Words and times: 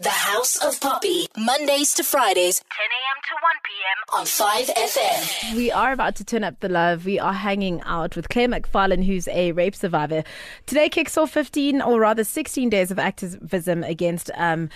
The 0.00 0.10
House 0.10 0.56
of 0.56 0.80
Poppy, 0.80 1.28
Mondays 1.38 1.94
to 1.94 2.02
Fridays, 2.02 2.56
10 2.58 2.64
a.m. 2.66 3.03
to 3.24 3.34
1 3.40 3.52
p.m. 3.64 4.18
on 4.18 4.26
5FM. 4.26 5.56
We 5.56 5.72
are 5.72 5.92
about 5.92 6.14
to 6.16 6.24
turn 6.24 6.44
up 6.44 6.60
the 6.60 6.68
love. 6.68 7.06
We 7.06 7.18
are 7.18 7.32
hanging 7.32 7.80
out 7.82 8.16
with 8.16 8.28
Claire 8.28 8.48
MacFarlane, 8.48 9.00
who's 9.00 9.28
a 9.28 9.52
rape 9.52 9.74
survivor. 9.74 10.24
Today 10.66 10.90
kicks 10.90 11.16
off 11.16 11.30
15, 11.30 11.80
or 11.80 12.00
rather 12.00 12.22
16 12.22 12.68
days 12.68 12.90
of 12.90 12.98
activism 12.98 13.82
against 13.82 14.30
um, 14.34 14.68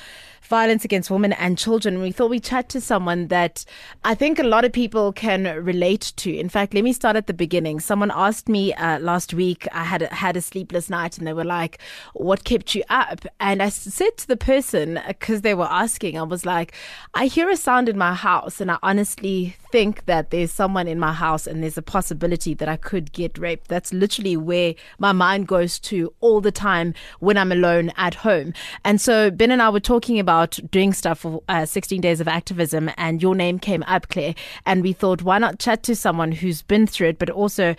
violence 0.49 0.85
against 0.85 1.11
women 1.11 1.35
and 1.35 1.59
children. 1.59 2.01
We 2.01 2.11
thought 2.11 2.31
we'd 2.31 2.45
chat 2.45 2.69
to 2.71 2.81
someone 2.81 3.29
that 3.29 3.65
I 4.05 4.15
think 4.15 4.39
a 4.39 4.43
lot 4.43 4.65
of 4.65 4.73
people 4.73 5.13
can 5.13 5.45
relate 5.63 6.13
to. 6.17 6.35
In 6.35 6.49
fact, 6.49 6.75
let 6.75 6.85
me 6.85 6.93
start 6.93 7.17
at 7.17 7.27
the 7.27 7.35
beginning. 7.35 7.81
Someone 7.81 8.11
asked 8.15 8.49
me 8.49 8.73
uh, 8.75 8.99
last 9.01 9.35
week, 9.35 9.69
I 9.73 9.85
had 9.85 10.03
had 10.03 10.37
a 10.37 10.41
sleepless 10.41 10.89
night, 10.89 11.19
and 11.19 11.27
they 11.27 11.35
were 11.35 11.45
like, 11.45 11.79
What 12.15 12.45
kept 12.45 12.75
you 12.75 12.83
up? 12.89 13.27
And 13.41 13.63
I 13.63 13.69
said 13.69 14.17
to 14.19 14.29
the 14.29 14.37
person, 14.37 15.01
because 15.07 15.43
they 15.43 15.55
were 15.55 15.69
asking, 15.71 16.19
I 16.19 16.23
was 16.23 16.47
like, 16.47 16.73
I 17.15 17.27
hear 17.27 17.51
a 17.51 17.57
sound 17.57 17.89
in 17.89 17.99
my 17.99 18.15
house, 18.15 18.38
and 18.61 18.71
I 18.71 18.79
honestly 18.83 19.57
think 19.71 20.07
that 20.07 20.31
there's 20.31 20.53
someone 20.53 20.89
in 20.89 20.99
my 20.99 21.13
house 21.13 21.47
and 21.47 21.63
there's 21.63 21.79
a 21.79 21.83
possibility 21.83 22.55
that 22.55 22.69
I 22.69 22.77
could 22.77 23.13
get 23.13 23.39
raped. 23.39 23.69
That's 23.69 23.93
literally 23.93 24.37
where 24.37 24.75
my 24.99 25.13
mind 25.13 25.47
goes 25.47 25.79
to 25.81 26.13
all 26.21 26.41
the 26.41 26.53
time 26.53 26.95
when 27.21 27.37
I'm 27.37 27.53
alone 27.53 27.93
at 27.97 28.15
home. 28.15 28.55
And 28.85 29.01
so 29.01 29.31
Ben 29.31 29.51
and 29.51 29.63
I 29.63 29.71
were 29.71 29.81
talking 29.81 30.19
about 30.19 30.59
doing 30.71 30.93
stuff 30.93 31.21
for 31.21 31.43
uh, 31.49 31.67
16 31.67 32.01
days 32.01 32.21
of 32.21 32.29
activism, 32.29 32.91
and 32.97 33.23
your 33.23 33.35
name 33.35 33.59
came 33.59 33.83
up, 33.87 34.09
Claire. 34.09 34.35
And 34.65 34.83
we 34.83 34.93
thought, 34.93 35.23
why 35.23 35.39
not 35.39 35.59
chat 35.59 35.83
to 35.85 35.97
someone 35.97 36.33
who's 36.33 36.63
been 36.63 36.87
through 36.87 37.09
it, 37.09 37.19
but 37.19 37.31
also 37.31 37.75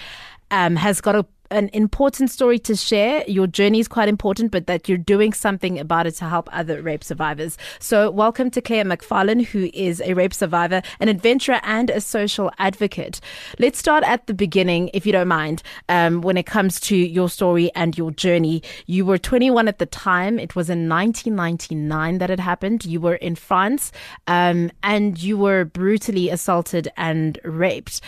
um, 0.52 0.76
has 0.76 1.02
got 1.02 1.16
a 1.16 1.26
an 1.52 1.70
important 1.74 2.30
story 2.30 2.60
to 2.60 2.76
share. 2.76 3.24
Your 3.28 3.48
journey 3.48 3.80
is 3.80 3.88
quite 3.88 4.08
important, 4.08 4.52
but 4.52 4.68
that 4.68 4.88
you're 4.88 4.98
doing 4.98 5.34
something 5.34 5.80
about 5.80 6.06
it 6.08 6.12
to 6.16 6.26
help 6.26 6.50
other 6.52 6.82
rape 6.82 7.04
survivors. 7.04 7.58
So, 7.80 8.12
welcome 8.12 8.52
to 8.52 8.62
Claire 8.62 8.86
MacFarlane, 8.86 9.40
who 9.40 9.70
is 9.74 10.02
a 10.02 10.14
rape 10.14 10.34
survivor, 10.34 10.82
an 11.00 11.10
adventurer, 11.10 11.60
and 11.64 11.90
a 11.90 12.02
social 12.02 12.52
advocate. 12.60 13.20
Let's 13.58 13.80
start 13.80 14.04
at 14.04 14.28
the 14.28 14.34
beginning, 14.34 14.90
if 14.94 15.06
you 15.06 15.12
don't 15.12 15.28
mind, 15.28 15.64
um, 15.88 16.22
when 16.22 16.38
it 16.38 16.46
comes 16.46 16.80
to 16.82 16.96
your 16.96 17.30
story 17.30 17.72
and 17.76 17.98
your 17.98 18.12
journey. 18.12 18.62
You 18.86 19.06
were 19.06 19.18
21 19.18 19.68
at 19.68 19.80
the 19.80 19.86
time. 19.86 20.40
It 20.40 20.56
was 20.56 20.70
in 20.70 20.88
1999 20.88 22.20
that 22.20 22.30
it 22.30 22.40
happened. 22.40 22.86
You 22.86 23.02
were 23.02 23.16
in 23.16 23.36
France, 23.36 23.92
um, 24.28 24.72
and 24.84 25.22
you 25.22 25.38
were 25.38 25.66
brutally 25.66 26.30
assaulted 26.30 26.90
and 26.96 27.40
raped. 27.44 28.02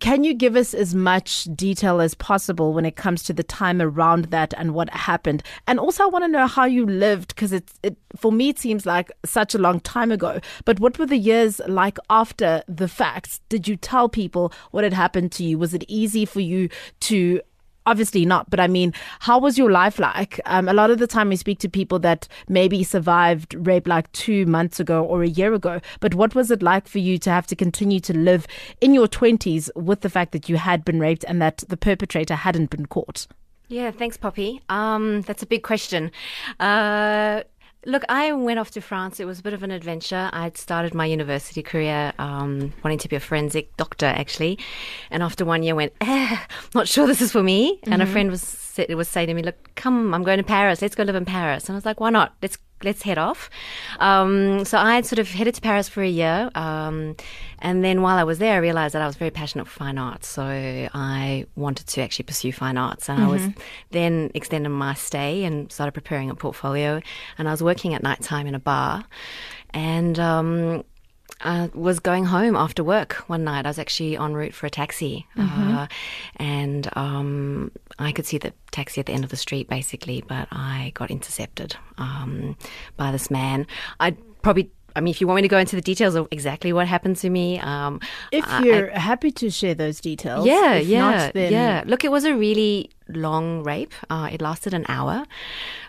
Can 0.00 0.24
you 0.24 0.32
give 0.32 0.56
us 0.56 0.72
as 0.72 0.94
much 0.94 1.44
detail 1.54 2.00
as 2.00 2.14
possible 2.14 2.72
when 2.72 2.86
it 2.86 2.96
comes 2.96 3.22
to 3.24 3.34
the 3.34 3.42
time 3.42 3.82
around 3.82 4.26
that 4.26 4.54
and 4.56 4.72
what 4.72 4.88
happened? 4.90 5.42
And 5.66 5.78
also, 5.78 6.04
I 6.04 6.06
want 6.06 6.24
to 6.24 6.28
know 6.28 6.46
how 6.46 6.64
you 6.64 6.86
lived 6.86 7.28
because 7.28 7.52
it's 7.52 7.74
it, 7.82 7.98
for 8.16 8.32
me 8.32 8.48
it 8.48 8.58
seems 8.58 8.86
like 8.86 9.12
such 9.26 9.54
a 9.54 9.58
long 9.58 9.78
time 9.80 10.10
ago. 10.10 10.40
But 10.64 10.80
what 10.80 10.98
were 10.98 11.04
the 11.04 11.18
years 11.18 11.60
like 11.68 11.98
after 12.08 12.62
the 12.66 12.88
facts? 12.88 13.40
Did 13.50 13.68
you 13.68 13.76
tell 13.76 14.08
people 14.08 14.52
what 14.70 14.84
had 14.84 14.94
happened 14.94 15.32
to 15.32 15.44
you? 15.44 15.58
Was 15.58 15.74
it 15.74 15.84
easy 15.86 16.24
for 16.24 16.40
you 16.40 16.70
to 17.00 17.42
obviously 17.86 18.24
not, 18.24 18.50
but 18.50 18.60
I 18.60 18.66
mean, 18.66 18.92
how 19.20 19.38
was 19.38 19.58
your 19.58 19.70
life 19.70 19.98
like? 19.98 20.40
Um, 20.46 20.68
a 20.68 20.72
lot 20.72 20.90
of 20.90 20.98
the 20.98 21.06
time 21.06 21.28
we 21.28 21.36
speak 21.36 21.58
to 21.60 21.68
people 21.68 21.98
that 22.00 22.28
maybe 22.48 22.84
survived 22.84 23.54
rape 23.54 23.86
like 23.86 24.10
two 24.12 24.46
months 24.46 24.80
ago 24.80 25.04
or 25.04 25.22
a 25.22 25.28
year 25.28 25.54
ago, 25.54 25.80
but 26.00 26.14
what 26.14 26.34
was 26.34 26.50
it 26.50 26.62
like 26.62 26.86
for 26.86 26.98
you 26.98 27.18
to 27.18 27.30
have 27.30 27.46
to 27.48 27.56
continue 27.56 28.00
to 28.00 28.16
live 28.16 28.46
in 28.80 28.94
your 28.94 29.08
20s 29.08 29.70
with 29.74 30.00
the 30.00 30.10
fact 30.10 30.32
that 30.32 30.48
you 30.48 30.56
had 30.56 30.84
been 30.84 31.00
raped 31.00 31.24
and 31.26 31.40
that 31.40 31.64
the 31.68 31.76
perpetrator 31.76 32.34
hadn't 32.34 32.70
been 32.70 32.86
caught? 32.86 33.26
Yeah, 33.70 33.92
thanks, 33.92 34.16
Poppy. 34.16 34.60
Um, 34.68 35.22
that's 35.22 35.44
a 35.44 35.46
big 35.46 35.62
question. 35.62 36.10
Uh, 36.58 37.44
Look, 37.86 38.04
I 38.10 38.32
went 38.32 38.58
off 38.58 38.70
to 38.72 38.82
France. 38.82 39.20
It 39.20 39.24
was 39.24 39.40
a 39.40 39.42
bit 39.42 39.54
of 39.54 39.62
an 39.62 39.70
adventure. 39.70 40.28
I'd 40.32 40.58
started 40.58 40.92
my 40.92 41.06
university 41.06 41.62
career 41.62 42.12
um, 42.18 42.74
wanting 42.84 42.98
to 42.98 43.08
be 43.08 43.16
a 43.16 43.20
forensic 43.20 43.74
doctor, 43.78 44.06
actually, 44.06 44.58
and 45.10 45.22
after 45.22 45.46
one 45.46 45.62
year, 45.62 45.74
went, 45.74 45.94
eh, 46.02 46.36
not 46.74 46.88
sure 46.88 47.06
this 47.06 47.22
is 47.22 47.32
for 47.32 47.42
me. 47.42 47.76
Mm-hmm. 47.76 47.92
And 47.92 48.02
a 48.02 48.06
friend 48.06 48.30
was 48.30 48.42
was 48.88 49.08
saying 49.08 49.28
to 49.28 49.34
me, 49.34 49.42
"Look, 49.42 49.74
come, 49.74 50.14
I'm 50.14 50.22
going 50.22 50.38
to 50.38 50.44
Paris. 50.44 50.82
Let's 50.82 50.94
go 50.94 51.02
live 51.02 51.14
in 51.14 51.24
Paris." 51.24 51.68
And 51.68 51.74
I 51.74 51.76
was 51.76 51.84
like, 51.84 52.00
"Why 52.00 52.10
not? 52.10 52.34
Let's 52.42 52.58
let's 52.82 53.02
head 53.02 53.18
off." 53.18 53.50
Um, 53.98 54.64
so 54.64 54.78
I 54.78 54.94
had 54.94 55.06
sort 55.06 55.18
of 55.18 55.28
headed 55.30 55.54
to 55.56 55.60
Paris 55.60 55.88
for 55.88 56.02
a 56.02 56.08
year, 56.08 56.50
um, 56.54 57.16
and 57.58 57.84
then 57.84 58.02
while 58.02 58.18
I 58.18 58.24
was 58.24 58.38
there, 58.38 58.54
I 58.54 58.58
realized 58.58 58.94
that 58.94 59.02
I 59.02 59.06
was 59.06 59.16
very 59.16 59.30
passionate 59.30 59.66
for 59.66 59.78
fine 59.78 59.98
arts. 59.98 60.28
So 60.28 60.42
I 60.44 61.46
wanted 61.56 61.86
to 61.88 62.02
actually 62.02 62.24
pursue 62.24 62.52
fine 62.52 62.78
arts, 62.78 63.08
and 63.08 63.18
mm-hmm. 63.18 63.28
I 63.28 63.32
was 63.32 63.42
mm-hmm. 63.42 63.60
then 63.90 64.30
extended 64.34 64.70
my 64.70 64.94
stay 64.94 65.44
and 65.44 65.70
started 65.70 65.92
preparing 65.92 66.30
a 66.30 66.34
portfolio. 66.34 67.00
And 67.38 67.48
I 67.48 67.50
was 67.50 67.62
working 67.62 67.94
at 67.94 68.02
night 68.02 68.20
time 68.22 68.46
in 68.46 68.54
a 68.54 68.60
bar, 68.60 69.04
and 69.74 70.18
um, 70.18 70.84
I 71.42 71.70
was 71.74 72.00
going 72.00 72.24
home 72.24 72.56
after 72.56 72.84
work 72.84 73.14
one 73.26 73.44
night. 73.44 73.66
I 73.66 73.70
was 73.70 73.78
actually 73.78 74.16
en 74.16 74.34
route 74.34 74.54
for 74.54 74.66
a 74.66 74.70
taxi, 74.70 75.26
mm-hmm. 75.36 75.76
uh, 75.76 75.86
and 76.36 76.88
um, 76.96 77.70
I 77.98 78.12
could 78.12 78.26
see 78.26 78.38
the 78.38 78.52
taxi 78.70 79.00
at 79.00 79.06
the 79.06 79.12
end 79.12 79.24
of 79.24 79.30
the 79.30 79.36
street, 79.36 79.68
basically. 79.68 80.22
But 80.26 80.48
I 80.50 80.92
got 80.94 81.10
intercepted 81.10 81.76
um, 81.98 82.56
by 82.96 83.12
this 83.12 83.30
man. 83.30 83.66
I 83.98 84.12
probably 84.42 84.70
I 84.96 85.00
mean, 85.00 85.10
if 85.12 85.20
you 85.20 85.26
want 85.26 85.36
me 85.36 85.42
to 85.42 85.48
go 85.48 85.58
into 85.58 85.76
the 85.76 85.82
details 85.82 86.14
of 86.14 86.28
exactly 86.30 86.72
what 86.72 86.86
happened 86.86 87.16
to 87.18 87.30
me, 87.30 87.58
um, 87.60 88.00
if 88.32 88.44
you're 88.62 88.94
I, 88.94 88.98
happy 88.98 89.30
to 89.32 89.50
share 89.50 89.74
those 89.74 90.00
details, 90.00 90.46
yeah, 90.46 90.76
yeah, 90.76 90.98
not, 90.98 91.34
then... 91.34 91.52
yeah. 91.52 91.84
Look, 91.86 92.04
it 92.04 92.10
was 92.10 92.24
a 92.24 92.34
really 92.34 92.90
long 93.08 93.62
rape. 93.62 93.94
Uh, 94.08 94.28
it 94.32 94.40
lasted 94.40 94.74
an 94.74 94.84
hour, 94.88 95.24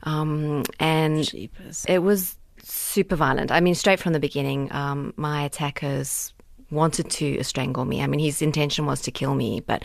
um, 0.03 0.63
and 0.79 1.23
Jeepers. 1.23 1.85
it 1.88 2.00
was 2.00 2.38
super 2.63 3.16
violent. 3.16 3.51
I 3.51 3.59
mean, 3.59 3.75
straight 3.75 3.99
from 3.99 4.13
the 4.13 4.19
beginning, 4.19 4.72
um, 4.72 5.13
my 5.17 5.44
attackers 5.44 6.33
wanted 6.72 7.09
to 7.09 7.44
strangle 7.44 7.85
me. 7.85 8.01
I 8.01 8.07
mean, 8.07 8.19
his 8.19 8.41
intention 8.41 8.85
was 8.85 9.01
to 9.01 9.11
kill 9.11 9.35
me, 9.35 9.59
but 9.59 9.83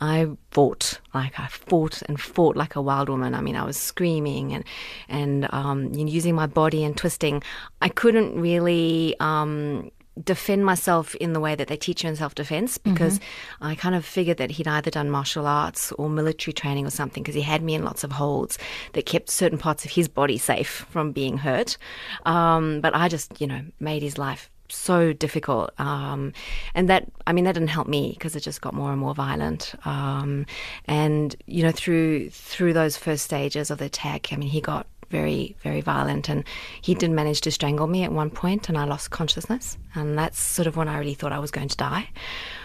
I 0.00 0.28
fought 0.52 1.00
like 1.12 1.38
I 1.38 1.48
fought 1.48 2.00
and 2.02 2.20
fought 2.20 2.56
like 2.56 2.76
a 2.76 2.82
wild 2.82 3.08
woman. 3.08 3.34
I 3.34 3.40
mean, 3.40 3.56
I 3.56 3.64
was 3.64 3.76
screaming 3.76 4.54
and 4.54 4.64
and 5.08 5.52
um, 5.52 5.92
using 5.92 6.34
my 6.34 6.46
body 6.46 6.84
and 6.84 6.96
twisting. 6.96 7.42
I 7.82 7.88
couldn't 7.88 8.40
really. 8.40 9.16
Um, 9.20 9.90
defend 10.24 10.64
myself 10.64 11.14
in 11.16 11.32
the 11.32 11.40
way 11.40 11.54
that 11.54 11.68
they 11.68 11.76
teach 11.76 12.02
you 12.02 12.10
in 12.10 12.16
self 12.16 12.34
defense 12.34 12.78
because 12.78 13.18
mm-hmm. 13.18 13.64
I 13.66 13.74
kind 13.74 13.94
of 13.94 14.04
figured 14.04 14.38
that 14.38 14.52
he'd 14.52 14.68
either 14.68 14.90
done 14.90 15.10
martial 15.10 15.46
arts 15.46 15.92
or 15.92 16.08
military 16.08 16.52
training 16.52 16.86
or 16.86 16.90
something 16.90 17.22
because 17.22 17.34
he 17.34 17.42
had 17.42 17.62
me 17.62 17.74
in 17.74 17.84
lots 17.84 18.04
of 18.04 18.12
holds 18.12 18.58
that 18.92 19.06
kept 19.06 19.30
certain 19.30 19.58
parts 19.58 19.84
of 19.84 19.92
his 19.92 20.08
body 20.08 20.38
safe 20.38 20.86
from 20.90 21.12
being 21.12 21.38
hurt. 21.38 21.76
Um, 22.24 22.80
but 22.80 22.94
I 22.94 23.08
just, 23.08 23.40
you 23.40 23.46
know, 23.46 23.62
made 23.80 24.02
his 24.02 24.18
life 24.18 24.50
so 24.70 25.12
difficult. 25.12 25.70
Um, 25.78 26.32
and 26.74 26.88
that, 26.88 27.10
I 27.26 27.32
mean, 27.32 27.44
that 27.44 27.52
didn't 27.52 27.68
help 27.68 27.88
me 27.88 28.12
because 28.12 28.36
it 28.36 28.40
just 28.40 28.60
got 28.60 28.74
more 28.74 28.90
and 28.90 29.00
more 29.00 29.14
violent. 29.14 29.74
Um, 29.84 30.46
and, 30.84 31.34
you 31.46 31.62
know, 31.62 31.72
through, 31.72 32.30
through 32.30 32.72
those 32.72 32.96
first 32.96 33.24
stages 33.24 33.70
of 33.70 33.78
the 33.78 33.86
attack, 33.86 34.32
I 34.32 34.36
mean, 34.36 34.48
he 34.48 34.60
got 34.60 34.86
very, 35.10 35.56
very 35.62 35.80
violent 35.80 36.28
and 36.28 36.44
he 36.82 36.94
did 36.94 37.10
manage 37.10 37.40
to 37.42 37.50
strangle 37.50 37.86
me 37.86 38.04
at 38.04 38.12
one 38.12 38.30
point 38.30 38.68
and 38.68 38.76
I 38.76 38.84
lost 38.84 39.10
consciousness. 39.10 39.78
And 39.94 40.18
that's 40.18 40.40
sort 40.40 40.66
of 40.66 40.76
when 40.76 40.88
I 40.88 40.98
really 40.98 41.14
thought 41.14 41.32
I 41.32 41.38
was 41.38 41.50
going 41.50 41.68
to 41.68 41.76
die. 41.76 42.08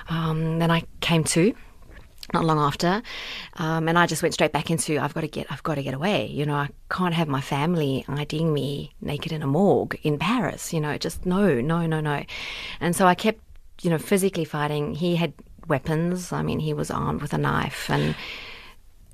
Um, 0.10 0.60
then 0.60 0.72
I 0.72 0.84
came 1.00 1.24
to 1.26 1.54
not 2.34 2.46
long 2.46 2.58
after, 2.58 3.02
um, 3.56 3.90
and 3.90 4.00
I 4.00 4.06
just 4.06 4.22
went 4.22 4.34
straight 4.34 4.54
back 4.54 4.72
into 4.72 4.98
I've 4.98 5.14
got 5.14 5.22
to 5.22 5.28
get 5.28 5.48
I've 5.50 5.64
got 5.64 5.76
to 5.76 5.84
get 5.84 5.94
away. 5.94 6.28
You 6.28 6.46
know, 6.46 6.56
I 6.56 6.70
can't 6.90 7.14
have 7.14 7.28
my 7.28 7.42
family 7.42 8.06
IDing 8.08 8.54
me 8.54 8.94
naked 9.02 9.32
in 9.34 9.44
a 9.44 9.48
morgue 9.48 10.00
in 10.04 10.18
Paris. 10.18 10.72
You 10.72 10.80
know, 10.80 10.98
just 10.98 11.26
no, 11.26 11.60
no, 11.60 11.86
no, 11.86 12.00
no. 12.00 12.24
And 12.80 12.96
so 12.96 13.08
I 13.08 13.16
kept, 13.16 13.42
you 13.82 13.90
know, 13.90 13.98
physically 13.98 14.46
fighting. 14.46 14.96
He 14.96 15.18
had 15.18 15.34
weapons. 15.68 16.32
I 16.32 16.44
mean, 16.44 16.60
he 16.60 16.74
was 16.74 16.90
armed 16.90 17.22
with 17.22 17.34
a 17.34 17.38
knife 17.38 17.90
and. 17.90 18.16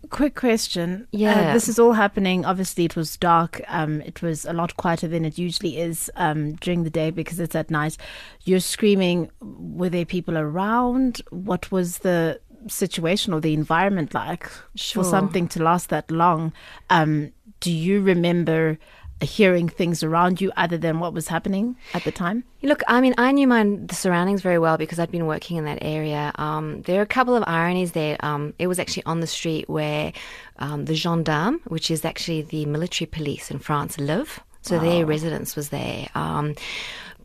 Quick 0.10 0.36
question. 0.36 1.04
Uh, 1.04 1.18
yeah. 1.18 1.50
Uh, 1.50 1.54
this 1.54 1.70
is 1.70 1.80
all 1.80 1.94
happening. 1.94 2.46
Obviously, 2.46 2.86
it 2.86 2.96
was 2.96 3.18
dark. 3.18 3.62
Um, 3.68 4.02
it 4.02 4.22
was 4.22 4.46
a 4.46 4.54
lot 4.54 4.76
quieter 4.78 5.08
than 5.08 5.26
it 5.26 5.38
usually 5.38 5.80
is 5.80 6.12
um, 6.16 6.54
during 6.56 6.84
the 6.84 6.90
day 6.90 7.12
because 7.12 7.40
it's 7.40 7.56
at 7.56 7.70
night. 7.70 7.98
You're 8.44 8.60
screaming. 8.60 9.30
Were 9.42 9.90
there 9.90 10.06
people 10.06 10.38
around? 10.38 11.22
What 11.30 11.72
was 11.72 12.00
the 12.00 12.40
situation 12.68 13.34
or 13.34 13.40
the 13.40 13.54
environment 13.54 14.14
like 14.14 14.50
sure. 14.76 15.04
for 15.04 15.10
something 15.10 15.48
to 15.50 15.64
last 15.64 15.90
that 15.90 16.10
long. 16.12 16.54
Um, 16.90 17.32
do 17.60 17.72
you 17.72 18.02
remember 18.02 18.78
hearing 19.22 19.68
things 19.68 20.04
around 20.04 20.40
you 20.40 20.52
other 20.56 20.78
than 20.78 21.00
what 21.00 21.14
was 21.14 21.28
happening 21.28 21.76
at 21.94 22.04
the 22.04 22.12
time? 22.12 22.44
Look, 22.62 22.82
I 22.88 23.02
mean, 23.02 23.14
I 23.18 23.32
knew 23.32 23.48
my 23.48 23.64
the 23.64 23.96
surroundings 23.96 24.42
very 24.42 24.60
well 24.60 24.78
because 24.78 25.00
I'd 25.00 25.12
been 25.12 25.26
working 25.26 25.58
in 25.58 25.66
that 25.66 25.80
area. 25.82 26.32
Um, 26.36 26.82
there 26.84 27.00
are 27.00 27.04
a 27.04 27.08
couple 27.08 27.36
of 27.36 27.44
ironies 27.48 27.92
there. 27.92 28.18
Um, 28.22 28.54
it 28.60 28.68
was 28.68 28.80
actually 28.80 29.04
on 29.06 29.20
the 29.20 29.28
street 29.28 29.70
where 29.70 30.14
um, 30.60 30.86
the 30.86 30.96
gendarme, 30.96 31.60
which 31.66 31.92
is 31.92 32.06
actually 32.06 32.44
the 32.44 32.66
military 32.66 33.08
police 33.08 33.52
in 33.52 33.60
France, 33.60 34.00
live. 34.00 34.40
So 34.62 34.78
their 34.78 35.06
residence 35.06 35.56
was 35.56 35.70
there. 35.70 36.10
Um, 36.16 36.54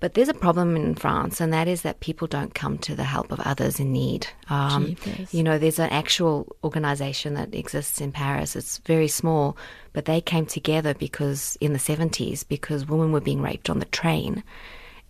But 0.05 0.12
there's 0.12 0.29
a 0.29 0.35
problem 0.35 0.77
in 0.77 0.97
France, 0.97 1.41
and 1.41 1.51
that 1.55 1.67
is 1.67 1.81
that 1.81 2.01
people 2.01 2.27
don't 2.27 2.53
come 2.53 2.77
to 2.77 2.95
the 2.95 3.05
help 3.05 3.33
of 3.33 3.41
others 3.41 3.81
in 3.81 3.91
need. 3.91 4.27
Um, 4.51 4.97
you 5.31 5.43
know, 5.43 5.56
there's 5.56 5.79
an 5.79 5.89
actual 5.89 6.55
organization 6.62 7.33
that 7.33 7.55
exists 7.55 8.03
in 8.03 8.12
Paris. 8.12 8.55
It's 8.55 8.77
very 8.85 9.09
small, 9.09 9.56
but 9.95 10.05
they 10.05 10.21
came 10.21 10.45
together 10.45 10.93
because 10.93 11.56
in 11.59 11.73
the 11.73 11.79
70s, 11.79 12.47
because 12.47 12.87
women 12.87 13.12
were 13.12 13.23
being 13.23 13.41
raped 13.41 13.71
on 13.71 13.79
the 13.79 13.87
train 13.87 14.45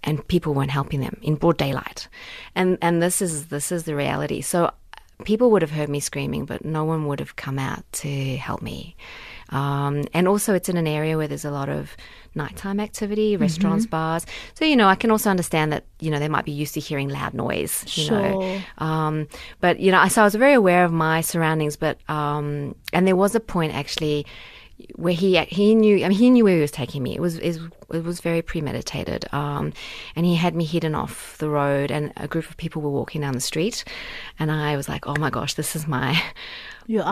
and 0.04 0.24
people 0.28 0.54
weren't 0.54 0.70
helping 0.70 1.00
them 1.00 1.18
in 1.22 1.34
broad 1.34 1.56
daylight. 1.56 2.06
And 2.54 2.78
and 2.80 3.02
this 3.02 3.20
is 3.20 3.46
this 3.46 3.72
is 3.72 3.82
the 3.82 3.96
reality. 3.96 4.42
So 4.42 4.70
people 5.24 5.50
would 5.50 5.62
have 5.62 5.72
heard 5.72 5.88
me 5.88 5.98
screaming, 5.98 6.44
but 6.44 6.64
no 6.64 6.84
one 6.84 7.08
would 7.08 7.18
have 7.18 7.34
come 7.34 7.58
out 7.58 7.82
to 7.94 8.36
help 8.36 8.62
me. 8.62 8.94
Um, 9.50 10.04
and 10.12 10.26
also, 10.28 10.54
it's 10.54 10.68
in 10.68 10.76
an 10.76 10.86
area 10.86 11.16
where 11.16 11.28
there's 11.28 11.44
a 11.44 11.50
lot 11.50 11.68
of 11.68 11.96
nighttime 12.34 12.80
activity, 12.80 13.36
restaurants, 13.36 13.86
bars. 13.86 14.26
So 14.54 14.64
you 14.64 14.74
know, 14.76 14.88
I 14.88 14.94
can 14.96 15.10
also 15.10 15.30
understand 15.30 15.72
that 15.72 15.84
you 16.00 16.10
know 16.10 16.18
they 16.18 16.28
might 16.28 16.44
be 16.44 16.52
used 16.52 16.74
to 16.74 16.80
hearing 16.80 17.08
loud 17.08 17.34
noise. 17.34 17.84
You 17.96 18.10
know, 18.10 18.40
Sure. 18.40 18.62
um, 18.78 19.28
but 19.60 19.78
you 19.80 19.92
know, 19.92 19.98
I- 19.98 20.08
so 20.08 20.22
I 20.22 20.24
was 20.24 20.34
very 20.34 20.54
aware 20.54 20.84
of 20.84 20.92
my 20.92 21.20
surroundings. 21.20 21.76
But 21.76 21.98
um, 22.08 22.74
and 22.92 23.06
there 23.06 23.16
was 23.16 23.34
a 23.34 23.40
point 23.40 23.74
actually 23.74 24.26
where 24.96 25.12
he 25.12 25.38
he 25.44 25.74
knew. 25.74 26.04
I 26.04 26.08
mean, 26.08 26.18
he 26.18 26.30
knew 26.30 26.44
where 26.44 26.56
he 26.56 26.60
was 26.60 26.70
taking 26.70 27.02
me. 27.02 27.14
It 27.14 27.20
was 27.20 27.38
it, 27.38 27.58
it 27.92 28.04
was 28.04 28.20
very 28.20 28.42
premeditated. 28.42 29.26
Um, 29.32 29.72
and 30.16 30.26
he 30.26 30.34
had 30.34 30.54
me 30.54 30.64
hidden 30.64 30.94
off 30.94 31.38
the 31.38 31.48
road, 31.48 31.90
and 31.90 32.12
a 32.16 32.26
group 32.26 32.48
of 32.48 32.56
people 32.56 32.82
were 32.82 32.90
walking 32.90 33.20
down 33.20 33.34
the 33.34 33.40
street, 33.40 33.84
and 34.38 34.50
I 34.50 34.76
was 34.76 34.88
like, 34.88 35.06
oh 35.06 35.16
my 35.16 35.30
gosh, 35.30 35.54
this 35.54 35.76
is 35.76 35.86
my 35.86 36.20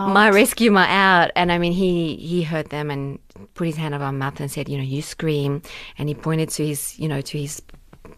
my 0.08 0.28
rescue, 0.30 0.70
my 0.70 0.88
out. 0.88 1.30
And 1.36 1.52
I 1.52 1.58
mean, 1.58 1.72
he 1.72 2.16
he 2.16 2.42
heard 2.42 2.70
them 2.70 2.90
and 2.90 3.18
put 3.54 3.66
his 3.66 3.76
hand 3.76 3.94
over 3.94 4.04
my 4.04 4.10
mouth 4.10 4.40
and 4.40 4.50
said, 4.50 4.68
you 4.68 4.76
know, 4.76 4.84
you 4.84 5.02
scream. 5.02 5.62
And 5.98 6.08
he 6.08 6.14
pointed 6.14 6.50
to 6.50 6.66
his, 6.66 6.98
you 6.98 7.08
know, 7.08 7.20
to 7.20 7.38
his 7.38 7.62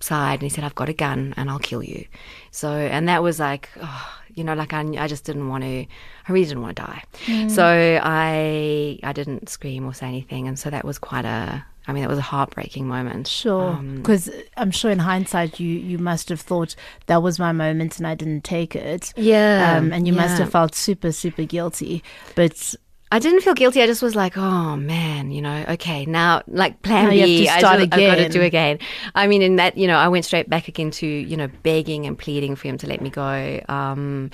side 0.03 0.35
and 0.35 0.43
he 0.43 0.49
said, 0.49 0.65
I've 0.65 0.75
got 0.75 0.89
a 0.89 0.93
gun 0.93 1.35
and 1.37 1.49
I'll 1.51 1.59
kill 1.59 1.83
you. 1.83 2.07
So, 2.51 2.71
and 2.71 3.09
that 3.09 3.23
was 3.23 3.39
like, 3.39 3.69
oh, 3.81 4.19
you 4.35 4.43
know, 4.45 4.55
like 4.55 4.73
I, 4.73 4.81
I 4.99 5.07
just 5.07 5.25
didn't 5.25 5.49
want 5.49 5.63
to, 5.65 5.87
I 6.29 6.33
really 6.33 6.47
didn't 6.47 6.63
want 6.63 6.77
to 6.77 6.83
die. 6.83 7.49
So 7.49 8.01
I, 8.03 8.99
I 9.03 9.13
didn't 9.13 9.49
scream 9.49 9.87
or 9.87 9.95
say 9.95 10.07
anything. 10.07 10.49
And 10.49 10.59
so 10.59 10.71
that 10.71 10.85
was 10.85 10.99
quite 10.99 11.25
a, 11.25 11.65
I 11.87 11.93
mean, 11.93 12.03
it 12.03 12.09
was 12.09 12.19
a 12.19 12.23
heartbreaking 12.23 12.89
moment. 12.89 13.29
Sure, 13.29 13.73
Um, 13.73 13.97
because 13.97 14.31
I'm 14.57 14.71
sure 14.71 14.91
in 14.91 14.99
hindsight 15.01 15.61
you 15.61 15.69
you 15.69 15.99
must 15.99 16.31
have 16.31 16.41
thought 16.41 16.75
that 17.09 17.23
was 17.23 17.39
my 17.39 17.53
moment 17.53 17.99
and 17.99 18.07
I 18.07 18.15
didn't 18.15 18.43
take 18.43 18.75
it. 18.75 19.13
Yeah, 19.17 19.77
um, 19.77 19.93
and 19.93 20.07
you 20.07 20.15
must 20.15 20.39
have 20.39 20.51
felt 20.51 20.75
super 20.75 21.13
super 21.13 21.45
guilty. 21.45 22.03
But 22.35 22.75
I 23.15 23.21
didn't 23.21 23.43
feel 23.43 23.55
guilty. 23.55 23.81
I 23.81 23.87
just 23.87 24.03
was 24.03 24.17
like, 24.17 24.37
oh 24.37 24.75
man, 24.75 25.31
you 25.31 25.41
know, 25.41 25.65
okay, 25.69 26.05
now 26.05 26.43
like 26.49 26.83
plan 26.83 27.05
Now 27.05 27.11
have 27.11 27.27
B, 27.27 27.49
I 27.49 27.61
I've 27.85 27.91
got 27.91 28.17
to 28.17 28.29
do 28.29 28.43
again. 28.43 28.81
I 29.15 29.29
mean, 29.29 29.41
in 29.41 29.55
that, 29.55 29.77
you 29.77 29.87
know, 29.87 29.97
I 29.97 30.09
went 30.09 30.25
straight 30.25 30.51
back 30.51 30.67
again 30.67 30.91
to, 30.91 31.07
you 31.07 31.37
know, 31.37 31.47
begging 31.63 32.07
and 32.07 32.19
pleading 32.19 32.57
for 32.57 32.67
him 32.67 32.77
to 32.79 32.89
let 32.89 33.01
me 33.01 33.11
go. 33.11 33.61
Um, 33.69 34.33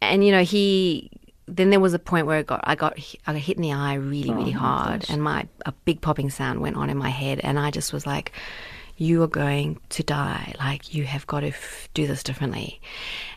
and 0.00 0.24
you 0.24 0.30
know, 0.30 0.44
he. 0.44 1.10
Then 1.46 1.70
there 1.70 1.80
was 1.80 1.92
a 1.92 1.98
point 1.98 2.28
where 2.28 2.38
I 2.38 2.42
got 2.42 2.60
I 2.62 2.76
got 2.76 2.96
I 3.26 3.32
got 3.32 3.42
hit 3.42 3.56
in 3.56 3.62
the 3.62 3.72
eye 3.72 3.94
really 3.94 4.32
really 4.32 4.52
hard, 4.52 5.06
and 5.08 5.20
my 5.20 5.48
a 5.66 5.72
big 5.84 6.00
popping 6.00 6.30
sound 6.30 6.60
went 6.60 6.76
on 6.76 6.90
in 6.90 6.96
my 6.96 7.10
head, 7.10 7.40
and 7.42 7.58
I 7.58 7.72
just 7.72 7.92
was 7.92 8.06
like, 8.06 8.30
"You 8.96 9.24
are 9.24 9.26
going 9.28 9.80
to 9.88 10.04
die. 10.04 10.54
Like 10.60 10.94
you 10.94 11.02
have 11.02 11.26
got 11.26 11.40
to 11.40 11.48
f- 11.48 11.88
do 11.94 12.06
this 12.06 12.22
differently." 12.22 12.80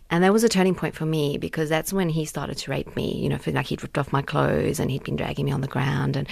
And 0.10 0.24
that 0.24 0.34
was 0.34 0.44
a 0.44 0.50
turning 0.50 0.76
point 0.76 0.96
for 0.96 1.06
me 1.06 1.38
because 1.38 1.70
that's 1.70 1.92
when 1.92 2.10
he 2.10 2.26
started 2.26 2.58
to 2.60 2.72
rape 2.72 2.96
me. 2.96 3.16
You 3.18 3.30
know, 3.30 3.40
like 3.48 3.68
he'd 3.68 3.84
ripped 3.84 3.98
off 3.98 4.14
my 4.14 4.22
clothes 4.22 4.80
and 4.80 4.90
he'd 4.90 5.04
been 5.04 5.16
dragging 5.16 5.46
me 5.46 5.52
on 5.52 5.62
the 5.62 5.68
ground. 5.68 6.16
And 6.16 6.28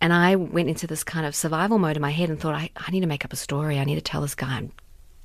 and 0.00 0.12
I 0.12 0.36
went 0.36 0.68
into 0.68 0.86
this 0.86 1.02
kind 1.02 1.26
of 1.26 1.34
survival 1.34 1.78
mode 1.78 1.96
in 1.96 2.02
my 2.02 2.10
head 2.10 2.30
and 2.30 2.38
thought, 2.38 2.54
I, 2.54 2.70
I 2.76 2.90
need 2.90 3.00
to 3.00 3.06
make 3.06 3.24
up 3.24 3.32
a 3.32 3.36
story. 3.36 3.78
I 3.78 3.84
need 3.84 3.96
to 3.96 4.00
tell 4.00 4.20
this 4.20 4.34
guy 4.34 4.56
I'm 4.56 4.72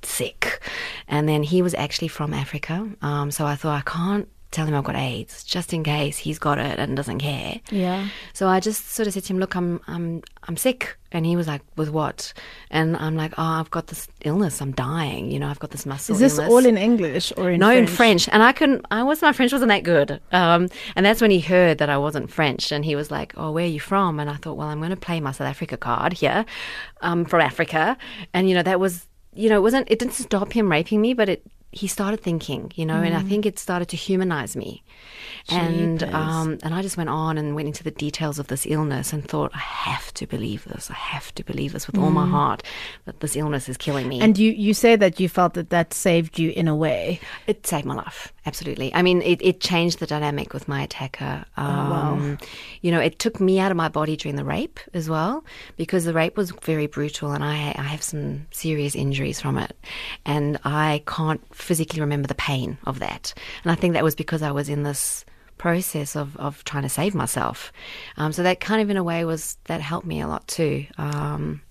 sick. 0.02 0.60
And 1.06 1.28
then 1.28 1.42
he 1.42 1.62
was 1.62 1.74
actually 1.74 2.08
from 2.08 2.34
Africa. 2.34 2.88
Um, 3.00 3.30
so 3.30 3.46
I 3.46 3.54
thought, 3.54 3.78
I 3.78 3.82
can't 3.82 4.28
tell 4.54 4.66
him 4.66 4.74
I've 4.74 4.84
got 4.84 4.96
AIDS 4.96 5.44
just 5.44 5.72
in 5.72 5.82
case 5.84 6.16
he's 6.16 6.38
got 6.38 6.58
it 6.58 6.78
and 6.78 6.96
doesn't 6.96 7.18
care. 7.18 7.60
yeah, 7.70 8.08
So 8.32 8.48
I 8.48 8.60
just 8.60 8.90
sort 8.90 9.06
of 9.08 9.12
said 9.14 9.24
to 9.24 9.32
him, 9.32 9.38
"Look, 9.38 9.54
I'm 9.56 9.80
I'm 9.86 10.22
I'm 10.46 10.56
sick," 10.56 10.96
and 11.12 11.26
he 11.26 11.36
was 11.36 11.46
like, 11.46 11.62
"With 11.76 11.90
what?" 11.90 12.32
And 12.70 12.96
I'm 12.96 13.16
like, 13.16 13.32
"Oh, 13.36 13.42
I've 13.60 13.70
got 13.70 13.88
this 13.88 14.06
illness. 14.24 14.60
I'm 14.62 14.72
dying. 14.72 15.30
You 15.32 15.38
know, 15.40 15.48
I've 15.48 15.58
got 15.58 15.70
this 15.70 15.84
muscle 15.86 16.14
is 16.14 16.20
this 16.20 16.38
illness." 16.38 16.50
all 16.52 16.64
in 16.66 16.78
English 16.78 17.32
or 17.36 17.50
in 17.50 17.60
no, 17.60 17.66
French? 17.68 17.88
in 17.90 17.96
French, 17.96 18.28
and 18.32 18.42
I 18.42 18.52
couldn't. 18.52 18.84
I 18.90 19.02
was 19.02 19.20
my 19.22 19.32
French 19.32 19.52
wasn't 19.52 19.70
that 19.70 19.82
good, 19.82 20.20
um, 20.32 20.68
and 20.96 21.04
that's 21.04 21.20
when 21.20 21.30
he 21.30 21.40
heard 21.40 21.78
that 21.78 21.90
I 21.90 21.98
wasn't 21.98 22.30
French, 22.30 22.72
and 22.72 22.84
he 22.84 22.94
was 22.96 23.10
like, 23.10 23.34
"Oh, 23.36 23.50
where 23.50 23.64
are 23.64 23.74
you 23.76 23.80
from?" 23.80 24.20
And 24.20 24.30
I 24.30 24.36
thought, 24.36 24.56
"Well, 24.56 24.68
I'm 24.68 24.78
going 24.78 24.90
to 24.90 24.96
play 25.08 25.20
my 25.20 25.32
South 25.32 25.48
Africa 25.48 25.76
card 25.76 26.12
here, 26.14 26.44
um, 27.00 27.24
from 27.24 27.40
Africa," 27.40 27.96
and 28.32 28.48
you 28.48 28.54
know 28.54 28.62
that 28.62 28.78
was, 28.78 29.06
you 29.34 29.48
know, 29.50 29.56
it 29.56 29.62
wasn't. 29.62 29.90
It 29.90 29.98
didn't 29.98 30.14
stop 30.14 30.52
him 30.52 30.70
raping 30.70 31.00
me, 31.00 31.12
but 31.14 31.28
it. 31.28 31.42
He 31.74 31.88
started 31.88 32.20
thinking, 32.20 32.72
you 32.76 32.86
know, 32.86 33.02
and 33.02 33.16
I 33.16 33.22
think 33.22 33.46
it 33.46 33.58
started 33.58 33.88
to 33.88 33.96
humanize 33.96 34.54
me, 34.56 34.84
and 35.48 36.02
um, 36.04 36.58
and 36.62 36.74
I 36.74 36.82
just 36.82 36.96
went 36.96 37.10
on 37.10 37.38
and 37.38 37.54
went 37.54 37.68
into 37.68 37.82
the 37.82 37.90
details 37.90 38.38
of 38.38 38.46
this 38.46 38.66
illness 38.66 39.12
and 39.12 39.26
thought, 39.26 39.50
I 39.54 39.58
have 39.58 40.14
to 40.14 40.26
believe 40.26 40.64
this. 40.64 40.90
I 40.90 40.94
have 40.94 41.34
to 41.34 41.44
believe 41.44 41.72
this 41.72 41.86
with 41.86 41.98
all 41.98 42.10
my 42.10 42.26
heart 42.26 42.62
that 43.06 43.20
this 43.20 43.36
illness 43.36 43.68
is 43.68 43.76
killing 43.76 44.08
me. 44.08 44.20
And 44.20 44.38
you 44.38 44.52
you 44.52 44.74
say 44.74 44.96
that 44.96 45.18
you 45.20 45.28
felt 45.28 45.54
that 45.54 45.70
that 45.70 45.94
saved 45.94 46.38
you 46.38 46.50
in 46.50 46.68
a 46.68 46.76
way. 46.76 47.20
It 47.46 47.66
saved 47.66 47.86
my 47.86 47.94
life, 47.94 48.32
absolutely. 48.46 48.92
I 48.94 49.02
mean, 49.02 49.22
it, 49.22 49.40
it 49.42 49.60
changed 49.60 49.98
the 49.98 50.06
dynamic 50.06 50.52
with 50.52 50.68
my 50.68 50.82
attacker. 50.82 51.44
Um, 51.56 52.38
You 52.82 52.90
know, 52.90 53.00
it 53.00 53.18
took 53.18 53.40
me 53.40 53.58
out 53.58 53.70
of 53.70 53.76
my 53.76 53.88
body 53.88 54.16
during 54.16 54.36
the 54.36 54.44
rape 54.44 54.78
as 54.92 55.08
well, 55.08 55.44
because 55.76 56.04
the 56.04 56.12
rape 56.12 56.36
was 56.36 56.52
very 56.62 56.86
brutal 56.86 57.32
and 57.32 57.42
I, 57.42 57.74
I 57.76 57.82
have 57.82 58.02
some 58.02 58.46
serious 58.50 58.94
injuries 58.94 59.40
from 59.40 59.56
it. 59.58 59.76
And 60.26 60.58
I 60.64 61.02
can't 61.06 61.40
physically 61.54 62.00
remember 62.00 62.28
the 62.28 62.34
pain 62.34 62.78
of 62.84 62.98
that. 62.98 63.34
And 63.62 63.72
I 63.72 63.74
think 63.74 63.94
that 63.94 64.04
was 64.04 64.14
because 64.14 64.42
I 64.42 64.50
was 64.50 64.68
in 64.68 64.82
this 64.82 65.24
process 65.56 66.16
of, 66.16 66.36
of 66.36 66.64
trying 66.64 66.82
to 66.82 66.88
save 66.88 67.14
myself. 67.14 67.72
Um, 68.16 68.32
so 68.32 68.42
that 68.42 68.60
kind 68.60 68.82
of, 68.82 68.90
in 68.90 68.96
a 68.96 69.04
way, 69.04 69.24
was 69.24 69.56
that 69.64 69.80
helped 69.80 70.06
me 70.06 70.20
a 70.20 70.28
lot 70.28 70.46
too. 70.48 70.84
Um, 70.98 71.62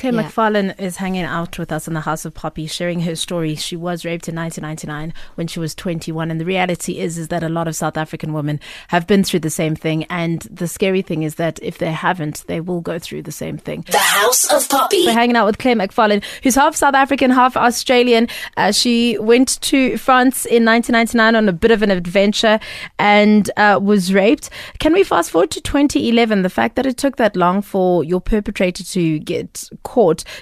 Claire 0.00 0.14
Yeah. 0.14 0.22
MacFarlane 0.22 0.70
is 0.78 0.96
hanging 0.96 1.24
out 1.24 1.58
with 1.58 1.70
us 1.70 1.86
in 1.86 1.92
the 1.92 2.00
House 2.00 2.24
of 2.24 2.32
Poppy, 2.32 2.66
sharing 2.66 3.00
her 3.00 3.14
story. 3.14 3.54
She 3.54 3.76
was 3.76 4.02
raped 4.02 4.30
in 4.30 4.34
1999 4.34 5.12
when 5.34 5.46
she 5.46 5.60
was 5.60 5.74
21, 5.74 6.30
and 6.30 6.40
the 6.40 6.46
reality 6.46 6.98
is 6.98 7.18
is 7.18 7.28
that 7.28 7.42
a 7.42 7.50
lot 7.50 7.68
of 7.68 7.76
South 7.76 7.98
African 7.98 8.32
women 8.32 8.60
have 8.88 9.06
been 9.06 9.22
through 9.22 9.40
the 9.40 9.50
same 9.50 9.76
thing. 9.76 10.04
And 10.04 10.40
the 10.50 10.66
scary 10.68 11.02
thing 11.02 11.22
is 11.22 11.34
that 11.34 11.58
if 11.62 11.76
they 11.76 11.92
haven't, 11.92 12.44
they 12.46 12.62
will 12.62 12.80
go 12.80 12.98
through 12.98 13.24
the 13.24 13.30
same 13.32 13.58
thing. 13.58 13.84
The 13.90 13.98
House 13.98 14.50
of 14.50 14.66
Poppy. 14.70 15.04
We're 15.04 15.12
hanging 15.12 15.36
out 15.36 15.44
with 15.44 15.58
Claire 15.58 15.76
MacFarlane, 15.76 16.22
who's 16.42 16.54
half 16.54 16.74
South 16.74 16.94
African, 16.94 17.30
half 17.30 17.54
Australian. 17.54 18.26
Uh, 18.56 18.72
she 18.72 19.18
went 19.18 19.60
to 19.60 19.98
France 19.98 20.46
in 20.46 20.64
1999 20.64 21.36
on 21.36 21.46
a 21.46 21.52
bit 21.52 21.72
of 21.72 21.82
an 21.82 21.90
adventure 21.90 22.58
and 22.98 23.50
uh, 23.58 23.78
was 23.82 24.14
raped. 24.14 24.48
Can 24.78 24.94
we 24.94 25.04
fast 25.04 25.30
forward 25.30 25.50
to 25.50 25.60
2011? 25.60 26.40
The 26.40 26.48
fact 26.48 26.76
that 26.76 26.86
it 26.86 26.96
took 26.96 27.16
that 27.16 27.36
long 27.36 27.60
for 27.60 28.02
your 28.02 28.22
perpetrator 28.22 28.82
to 28.82 29.18
get 29.18 29.68
caught, 29.82 29.89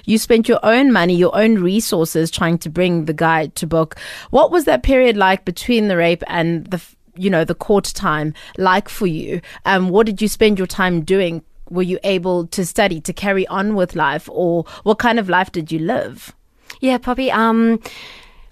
you 0.05 0.17
spent 0.17 0.47
your 0.47 0.59
own 0.63 0.91
money, 0.91 1.15
your 1.15 1.35
own 1.35 1.55
resources 1.55 2.31
trying 2.31 2.57
to 2.59 2.69
bring 2.69 3.05
the 3.05 3.13
guy 3.13 3.47
to 3.47 3.67
book. 3.67 3.97
What 4.29 4.51
was 4.51 4.65
that 4.65 4.83
period 4.83 5.17
like 5.17 5.45
between 5.45 5.87
the 5.87 5.97
rape 5.97 6.23
and 6.27 6.65
the 6.67 6.81
you 7.15 7.29
know 7.29 7.43
the 7.43 7.55
court 7.55 7.85
time 7.85 8.33
like 8.57 8.89
for 8.89 9.07
you? 9.07 9.41
Um, 9.65 9.89
what 9.89 10.05
did 10.05 10.21
you 10.21 10.27
spend 10.27 10.57
your 10.57 10.67
time 10.67 11.01
doing? 11.01 11.43
were 11.69 11.83
you 11.83 11.99
able 12.03 12.47
to 12.47 12.65
study 12.65 12.99
to 12.99 13.13
carry 13.13 13.45
on 13.47 13.75
with 13.75 13.95
life 13.95 14.27
or 14.31 14.63
what 14.83 14.97
kind 14.97 15.19
of 15.19 15.29
life 15.29 15.51
did 15.51 15.71
you 15.71 15.79
live 15.79 16.33
Yeah, 16.79 16.97
Poppy. 16.97 17.31
Um, 17.31 17.79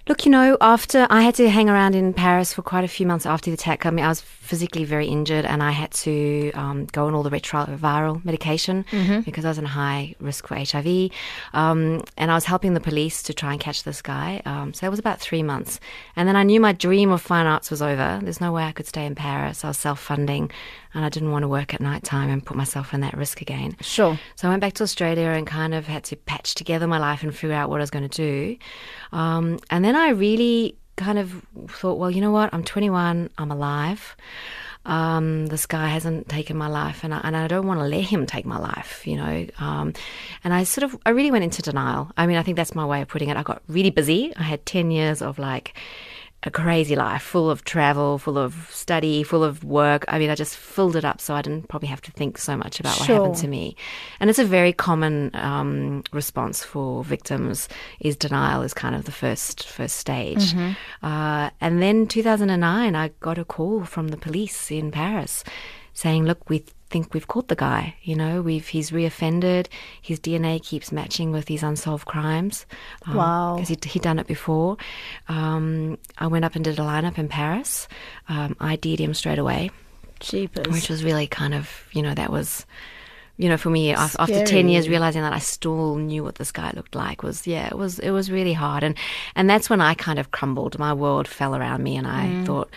look, 0.08 0.24
you 0.24 0.30
know, 0.30 0.56
after 0.60 1.06
I 1.10 1.22
had 1.22 1.34
to 1.36 1.48
hang 1.50 1.68
around 1.68 1.94
in 1.94 2.12
Paris 2.14 2.52
for 2.52 2.62
quite 2.62 2.84
a 2.84 2.88
few 2.88 3.06
months 3.06 3.26
after 3.26 3.50
the 3.50 3.54
attack. 3.54 3.86
I 3.86 3.90
mean, 3.90 4.04
I 4.04 4.08
was 4.08 4.20
physically 4.48 4.84
very 4.84 5.06
injured, 5.06 5.44
and 5.44 5.62
I 5.62 5.72
had 5.72 5.90
to 6.04 6.50
um, 6.52 6.86
go 6.86 7.06
on 7.06 7.14
all 7.14 7.22
the 7.22 7.30
retroviral 7.30 8.24
medication 8.24 8.86
because 9.22 9.44
I 9.44 9.48
was 9.48 9.58
in 9.58 9.66
high 9.66 10.14
risk 10.20 10.46
for 10.48 10.56
HIV. 10.56 11.10
Um, 11.52 12.02
and 12.16 12.30
I 12.30 12.34
was 12.34 12.46
helping 12.46 12.72
the 12.72 12.80
police 12.80 13.22
to 13.24 13.34
try 13.34 13.52
and 13.52 13.60
catch 13.60 13.82
this 13.82 14.00
guy. 14.00 14.40
Um, 14.46 14.72
so 14.72 14.86
it 14.86 14.90
was 14.90 14.98
about 14.98 15.20
three 15.20 15.42
months, 15.42 15.80
and 16.16 16.26
then 16.26 16.34
I 16.34 16.44
knew 16.44 16.60
my 16.60 16.72
dream 16.72 17.10
of 17.10 17.20
fine 17.20 17.46
arts 17.46 17.70
was 17.70 17.82
over. 17.82 18.20
There's 18.22 18.40
no 18.40 18.52
way 18.52 18.64
I 18.64 18.72
could 18.72 18.86
stay 18.86 19.04
in 19.04 19.14
Paris. 19.14 19.64
I 19.64 19.68
was 19.68 19.78
self-funding, 19.78 20.50
and 20.94 21.04
I 21.04 21.10
didn't 21.10 21.30
want 21.30 21.42
to 21.42 21.48
work 21.48 21.74
at 21.74 21.80
night 21.80 22.04
time 22.04 22.30
and 22.30 22.44
put 22.44 22.56
myself 22.56 22.94
in 22.94 23.00
that 23.00 23.14
risk 23.16 23.42
again. 23.42 23.76
sure 23.82 24.18
So 24.36 24.48
I 24.48 24.50
went 24.50 24.62
back 24.62 24.72
to 24.74 24.82
Australia 24.82 25.28
and 25.28 25.46
kind 25.46 25.74
of 25.74 25.86
had 25.86 26.04
to 26.04 26.16
patch 26.16 26.54
together 26.54 26.86
my 26.86 26.98
life 26.98 27.22
and 27.22 27.34
figure 27.34 27.54
out 27.54 27.68
what 27.68 27.80
I 27.80 27.82
was 27.82 27.90
going 27.90 28.08
to 28.08 28.16
do. 28.16 28.56
Um, 29.12 29.58
and 29.68 29.84
then 29.84 29.94
I 29.94 30.10
really 30.10 30.78
kind 30.98 31.18
of 31.18 31.42
thought, 31.68 31.98
well, 31.98 32.10
you 32.10 32.20
know 32.20 32.30
what? 32.30 32.52
I'm 32.52 32.64
21. 32.64 33.30
I'm 33.38 33.50
alive. 33.50 34.16
Um, 34.84 35.46
this 35.46 35.66
guy 35.66 35.88
hasn't 35.88 36.28
taken 36.28 36.56
my 36.56 36.68
life, 36.68 37.04
and 37.04 37.12
I, 37.12 37.20
and 37.22 37.36
I 37.36 37.46
don't 37.46 37.66
want 37.66 37.80
to 37.80 37.86
let 37.86 38.04
him 38.04 38.26
take 38.26 38.46
my 38.46 38.58
life, 38.58 39.06
you 39.06 39.16
know. 39.16 39.46
Um, 39.58 39.92
and 40.44 40.54
I 40.54 40.64
sort 40.64 40.84
of, 40.84 40.98
I 41.04 41.10
really 41.10 41.30
went 41.30 41.44
into 41.44 41.62
denial. 41.62 42.10
I 42.16 42.26
mean, 42.26 42.36
I 42.36 42.42
think 42.42 42.56
that's 42.56 42.74
my 42.74 42.86
way 42.86 43.02
of 43.02 43.08
putting 43.08 43.28
it. 43.28 43.36
I 43.36 43.42
got 43.42 43.62
really 43.68 43.90
busy. 43.90 44.34
I 44.36 44.42
had 44.44 44.64
10 44.64 44.90
years 44.90 45.20
of 45.20 45.38
like, 45.38 45.74
a 46.44 46.50
crazy 46.52 46.94
life, 46.94 47.22
full 47.22 47.50
of 47.50 47.64
travel, 47.64 48.16
full 48.16 48.38
of 48.38 48.68
study, 48.70 49.24
full 49.24 49.42
of 49.42 49.64
work. 49.64 50.04
I 50.06 50.20
mean, 50.20 50.30
I 50.30 50.36
just 50.36 50.56
filled 50.56 50.94
it 50.94 51.04
up 51.04 51.20
so 51.20 51.34
I 51.34 51.42
didn't 51.42 51.68
probably 51.68 51.88
have 51.88 52.00
to 52.02 52.12
think 52.12 52.38
so 52.38 52.56
much 52.56 52.78
about 52.78 52.94
Sure. 52.96 53.16
what 53.16 53.22
happened 53.22 53.36
to 53.42 53.48
me. 53.48 53.74
And 54.20 54.30
it's 54.30 54.38
a 54.38 54.44
very 54.44 54.72
common 54.72 55.32
um, 55.34 56.04
response 56.12 56.62
for 56.62 57.02
victims. 57.02 57.68
Is 57.98 58.16
denial 58.16 58.62
is 58.62 58.72
kind 58.72 58.94
of 58.94 59.04
the 59.04 59.10
first 59.12 59.66
first 59.68 59.96
stage. 59.96 60.54
Uh, 61.02 61.50
and 61.60 61.82
then 61.82 62.06
2009, 62.06 62.94
I 62.94 63.08
got 63.20 63.38
a 63.38 63.44
call 63.44 63.84
from 63.84 64.08
the 64.08 64.16
police 64.16 64.70
in 64.70 64.90
Paris 64.92 65.42
saying, 65.92 66.24
"Look, 66.24 66.48
we." 66.48 66.64
Think 66.90 67.12
we've 67.12 67.28
caught 67.28 67.48
the 67.48 67.54
guy. 67.56 67.94
You 68.02 68.16
know, 68.16 68.40
we've 68.40 68.66
he's 68.68 68.90
reoffended. 68.90 69.66
His 70.00 70.18
DNA 70.18 70.62
keeps 70.62 70.90
matching 70.90 71.32
with 71.32 71.44
these 71.44 71.62
unsolved 71.62 72.06
crimes. 72.06 72.64
Um, 73.06 73.14
Wow. 73.16 73.54
because 73.56 73.68
he'd, 73.68 73.84
he'd 73.84 74.02
done 74.02 74.18
it 74.18 74.26
before. 74.26 74.78
Um, 75.28 75.98
I 76.16 76.26
went 76.28 76.44
up 76.44 76.54
and 76.54 76.64
did 76.64 76.78
a 76.78 76.82
lineup 76.82 77.18
in 77.18 77.28
Paris. 77.28 77.88
Um, 78.28 78.56
ID'd 78.60 79.00
him 79.00 79.12
straight 79.14 79.38
away, 79.38 79.70
Jeepers. 80.20 80.66
which 80.68 80.88
was 80.88 81.04
really 81.04 81.26
kind 81.26 81.54
of, 81.54 81.70
you 81.92 82.00
know, 82.02 82.14
that 82.14 82.30
was, 82.32 82.64
you 83.36 83.48
know, 83.50 83.56
for 83.58 83.70
me 83.70 83.92
af- 83.92 84.16
after 84.18 84.44
ten 84.46 84.68
years 84.68 84.88
realizing 84.88 85.22
that 85.22 85.32
I 85.34 85.38
still 85.40 85.96
knew 85.96 86.24
what 86.24 86.36
this 86.36 86.50
guy 86.52 86.72
looked 86.74 86.94
like 86.94 87.22
was, 87.22 87.46
yeah, 87.46 87.66
it 87.66 87.76
was 87.76 87.98
it 87.98 88.10
was 88.12 88.30
really 88.30 88.54
hard, 88.54 88.82
and 88.82 88.94
and 89.36 89.48
that's 89.48 89.68
when 89.70 89.80
I 89.82 89.92
kind 89.94 90.18
of 90.18 90.30
crumbled. 90.30 90.78
My 90.78 90.92
world 90.94 91.28
fell 91.28 91.54
around 91.54 91.82
me, 91.82 91.96
and 91.96 92.06
I 92.06 92.24
Mm. 92.28 92.46
thought. 92.46 92.70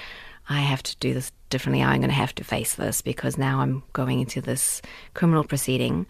I 0.51 0.59
have 0.59 0.83
to 0.83 0.97
do 0.97 1.13
this 1.13 1.31
differently. 1.49 1.81
I'm 1.81 2.01
going 2.01 2.09
to 2.09 2.15
have 2.15 2.35
to 2.35 2.43
face 2.43 2.75
this 2.75 3.01
because 3.01 3.37
now 3.37 3.61
I'm 3.61 3.83
going 3.93 4.19
into 4.19 4.41
this 4.41 4.81
criminal 5.13 5.45
proceeding. 5.45 6.05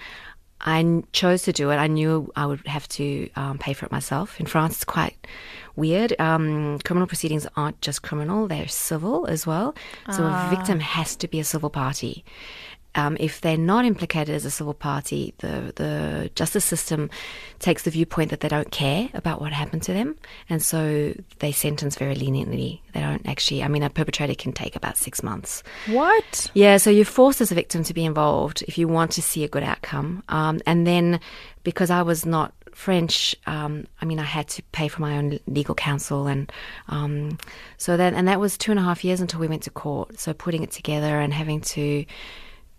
I 0.61 1.03
chose 1.11 1.43
to 1.43 1.53
do 1.53 1.69
it. 1.69 1.75
I 1.75 1.87
knew 1.87 2.31
I 2.35 2.45
would 2.47 2.65
have 2.67 2.87
to 2.89 3.29
um, 3.35 3.57
pay 3.59 3.73
for 3.73 3.85
it 3.85 3.91
myself. 3.91 4.39
In 4.39 4.47
France, 4.47 4.75
it's 4.75 4.83
quite 4.83 5.27
weird. 5.75 6.19
Um, 6.19 6.79
criminal 6.79 7.07
proceedings 7.07 7.45
aren't 7.55 7.81
just 7.81 8.01
criminal, 8.01 8.47
they're 8.47 8.67
civil 8.67 9.25
as 9.27 9.45
well. 9.47 9.75
So 10.11 10.23
a 10.23 10.47
victim 10.49 10.79
has 10.79 11.15
to 11.17 11.27
be 11.27 11.39
a 11.39 11.43
civil 11.43 11.69
party. 11.69 12.23
Um, 12.95 13.15
if 13.19 13.41
they're 13.41 13.57
not 13.57 13.85
implicated 13.85 14.35
as 14.35 14.45
a 14.45 14.51
civil 14.51 14.73
party, 14.73 15.33
the, 15.37 15.71
the 15.75 16.31
justice 16.35 16.65
system 16.65 17.09
takes 17.59 17.83
the 17.83 17.91
viewpoint 17.91 18.31
that 18.31 18.41
they 18.41 18.49
don't 18.49 18.71
care 18.71 19.09
about 19.13 19.39
what 19.39 19.53
happened 19.53 19.83
to 19.83 19.93
them. 19.93 20.15
And 20.49 20.61
so 20.61 21.13
they 21.39 21.51
sentence 21.51 21.95
very 21.95 22.15
leniently. 22.15 22.81
They 22.93 22.99
don't 22.99 23.25
actually, 23.27 23.63
I 23.63 23.69
mean, 23.69 23.83
a 23.83 23.89
perpetrator 23.89 24.35
can 24.35 24.51
take 24.51 24.75
about 24.75 24.97
six 24.97 25.23
months. 25.23 25.63
what? 25.87 26.51
Yeah, 26.53 26.77
so 26.77 26.89
you're 26.89 27.05
forced 27.05 27.39
as 27.39 27.51
a 27.51 27.55
victim 27.55 27.83
to 27.83 27.93
be 27.93 28.05
involved 28.05 28.63
if 28.67 28.77
you 28.77 28.87
want 28.87 29.11
to 29.11 29.21
see 29.21 29.43
a 29.43 29.47
good 29.47 29.63
outcome. 29.63 30.23
Um, 30.29 30.59
and 30.65 30.85
then 30.85 31.19
because 31.63 31.89
I 31.89 32.01
was 32.01 32.25
not 32.25 32.53
French, 32.73 33.35
um, 33.45 33.85
I 34.01 34.05
mean, 34.05 34.19
I 34.19 34.23
had 34.23 34.47
to 34.49 34.63
pay 34.71 34.87
for 34.87 35.01
my 35.01 35.17
own 35.17 35.39
legal 35.45 35.75
counsel, 35.75 36.27
and 36.27 36.51
um, 36.87 37.37
so 37.77 37.97
then, 37.97 38.15
and 38.15 38.27
that 38.27 38.39
was 38.39 38.57
two 38.57 38.71
and 38.71 38.79
a 38.79 38.83
half 38.83 39.03
years 39.03 39.21
until 39.21 39.39
we 39.39 39.47
went 39.47 39.63
to 39.63 39.69
court. 39.69 40.19
So 40.19 40.33
putting 40.33 40.63
it 40.63 40.71
together 40.71 41.19
and 41.19 41.33
having 41.33 41.61
to 41.61 42.05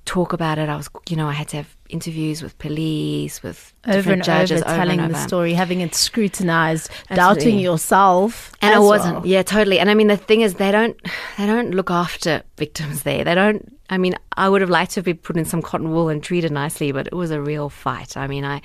talk 0.04 0.32
about 0.32 0.58
it, 0.58 0.68
I 0.68 0.76
was, 0.76 0.88
you 1.08 1.16
know, 1.16 1.28
I 1.28 1.32
had 1.32 1.48
to 1.48 1.58
have 1.58 1.76
interviews 1.88 2.42
with 2.42 2.56
police, 2.58 3.42
with 3.42 3.72
Over 3.86 3.96
different 3.96 4.18
and 4.18 4.24
judges, 4.24 4.62
over, 4.62 4.74
telling 4.74 5.00
and 5.00 5.14
the 5.14 5.18
story, 5.18 5.52
having 5.54 5.80
it 5.80 5.94
scrutinized, 5.94 6.90
doubting 7.14 7.58
yourself. 7.58 8.52
and 8.62 8.74
I 8.74 8.78
wasn't. 8.78 9.16
well. 9.16 9.26
Yeah, 9.26 9.42
totally. 9.42 9.78
And 9.78 9.90
I 9.90 9.94
mean, 9.94 10.08
the 10.08 10.16
thing 10.16 10.40
is, 10.40 10.54
they 10.54 10.72
don't 10.72 10.96
they 11.38 11.46
don't 11.46 11.72
look 11.72 11.90
after 11.90 12.42
victims 12.56 13.02
there. 13.02 13.24
They 13.24 13.34
don't. 13.34 13.76
I 13.92 13.98
mean, 13.98 14.14
I 14.36 14.48
would 14.48 14.62
have 14.62 14.70
liked 14.70 14.92
to 14.92 15.02
be 15.02 15.14
put 15.14 15.36
in 15.36 15.44
some 15.44 15.60
cotton 15.62 15.90
wool 15.92 16.08
and 16.08 16.22
treated 16.22 16.50
nicely, 16.50 16.92
but 16.92 17.06
it 17.06 17.12
was 17.14 17.30
a 17.30 17.40
real 17.40 17.68
fight. 17.68 18.16
I 18.16 18.26
mean, 18.26 18.44
I 18.44 18.60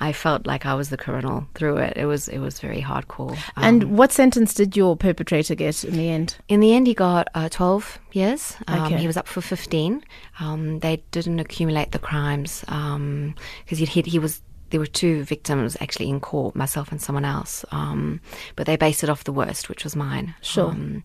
I 0.00 0.12
felt 0.12 0.46
like 0.46 0.64
I 0.66 0.74
was 0.74 0.88
the 0.88 0.96
criminal 0.96 1.46
through 1.54 1.78
it. 1.78 1.96
It 1.96 2.06
was 2.06 2.28
it 2.28 2.38
was 2.38 2.60
very 2.60 2.80
hardcore. 2.80 3.32
Um, 3.56 3.64
And 3.64 3.98
what 3.98 4.12
sentence 4.12 4.54
did 4.54 4.76
your 4.76 4.96
perpetrator 4.96 5.54
get 5.56 5.84
in 5.84 5.96
the 5.96 6.08
end? 6.08 6.36
in 6.48 6.60
the 6.60 6.72
end, 6.74 6.86
he 6.86 6.94
got 6.94 7.26
uh, 7.34 7.48
12 7.48 7.98
years. 8.12 8.56
Um, 8.68 8.84
Okay. 8.84 8.98
He 9.00 9.06
was 9.06 9.16
up 9.16 9.26
for 9.26 9.40
15. 9.40 10.02
Um, 10.40 10.78
they 10.78 11.02
didn't 11.10 11.40
accumulate 11.40 11.90
the 11.90 11.98
crimes 11.98 12.60
because 12.60 13.78
he 13.78 13.86
he 14.02 14.18
was. 14.18 14.42
There 14.70 14.80
were 14.80 14.86
two 15.00 15.24
victims 15.24 15.76
actually 15.80 16.10
in 16.10 16.20
court, 16.20 16.54
myself 16.54 16.92
and 16.92 17.00
someone 17.00 17.24
else. 17.24 17.64
Um, 17.72 18.20
but 18.54 18.66
they 18.66 18.76
based 18.76 19.02
it 19.02 19.08
off 19.10 19.24
the 19.24 19.32
worst, 19.32 19.68
which 19.70 19.82
was 19.82 19.96
mine. 19.96 20.34
Sure. 20.42 20.70
Um, 20.70 21.02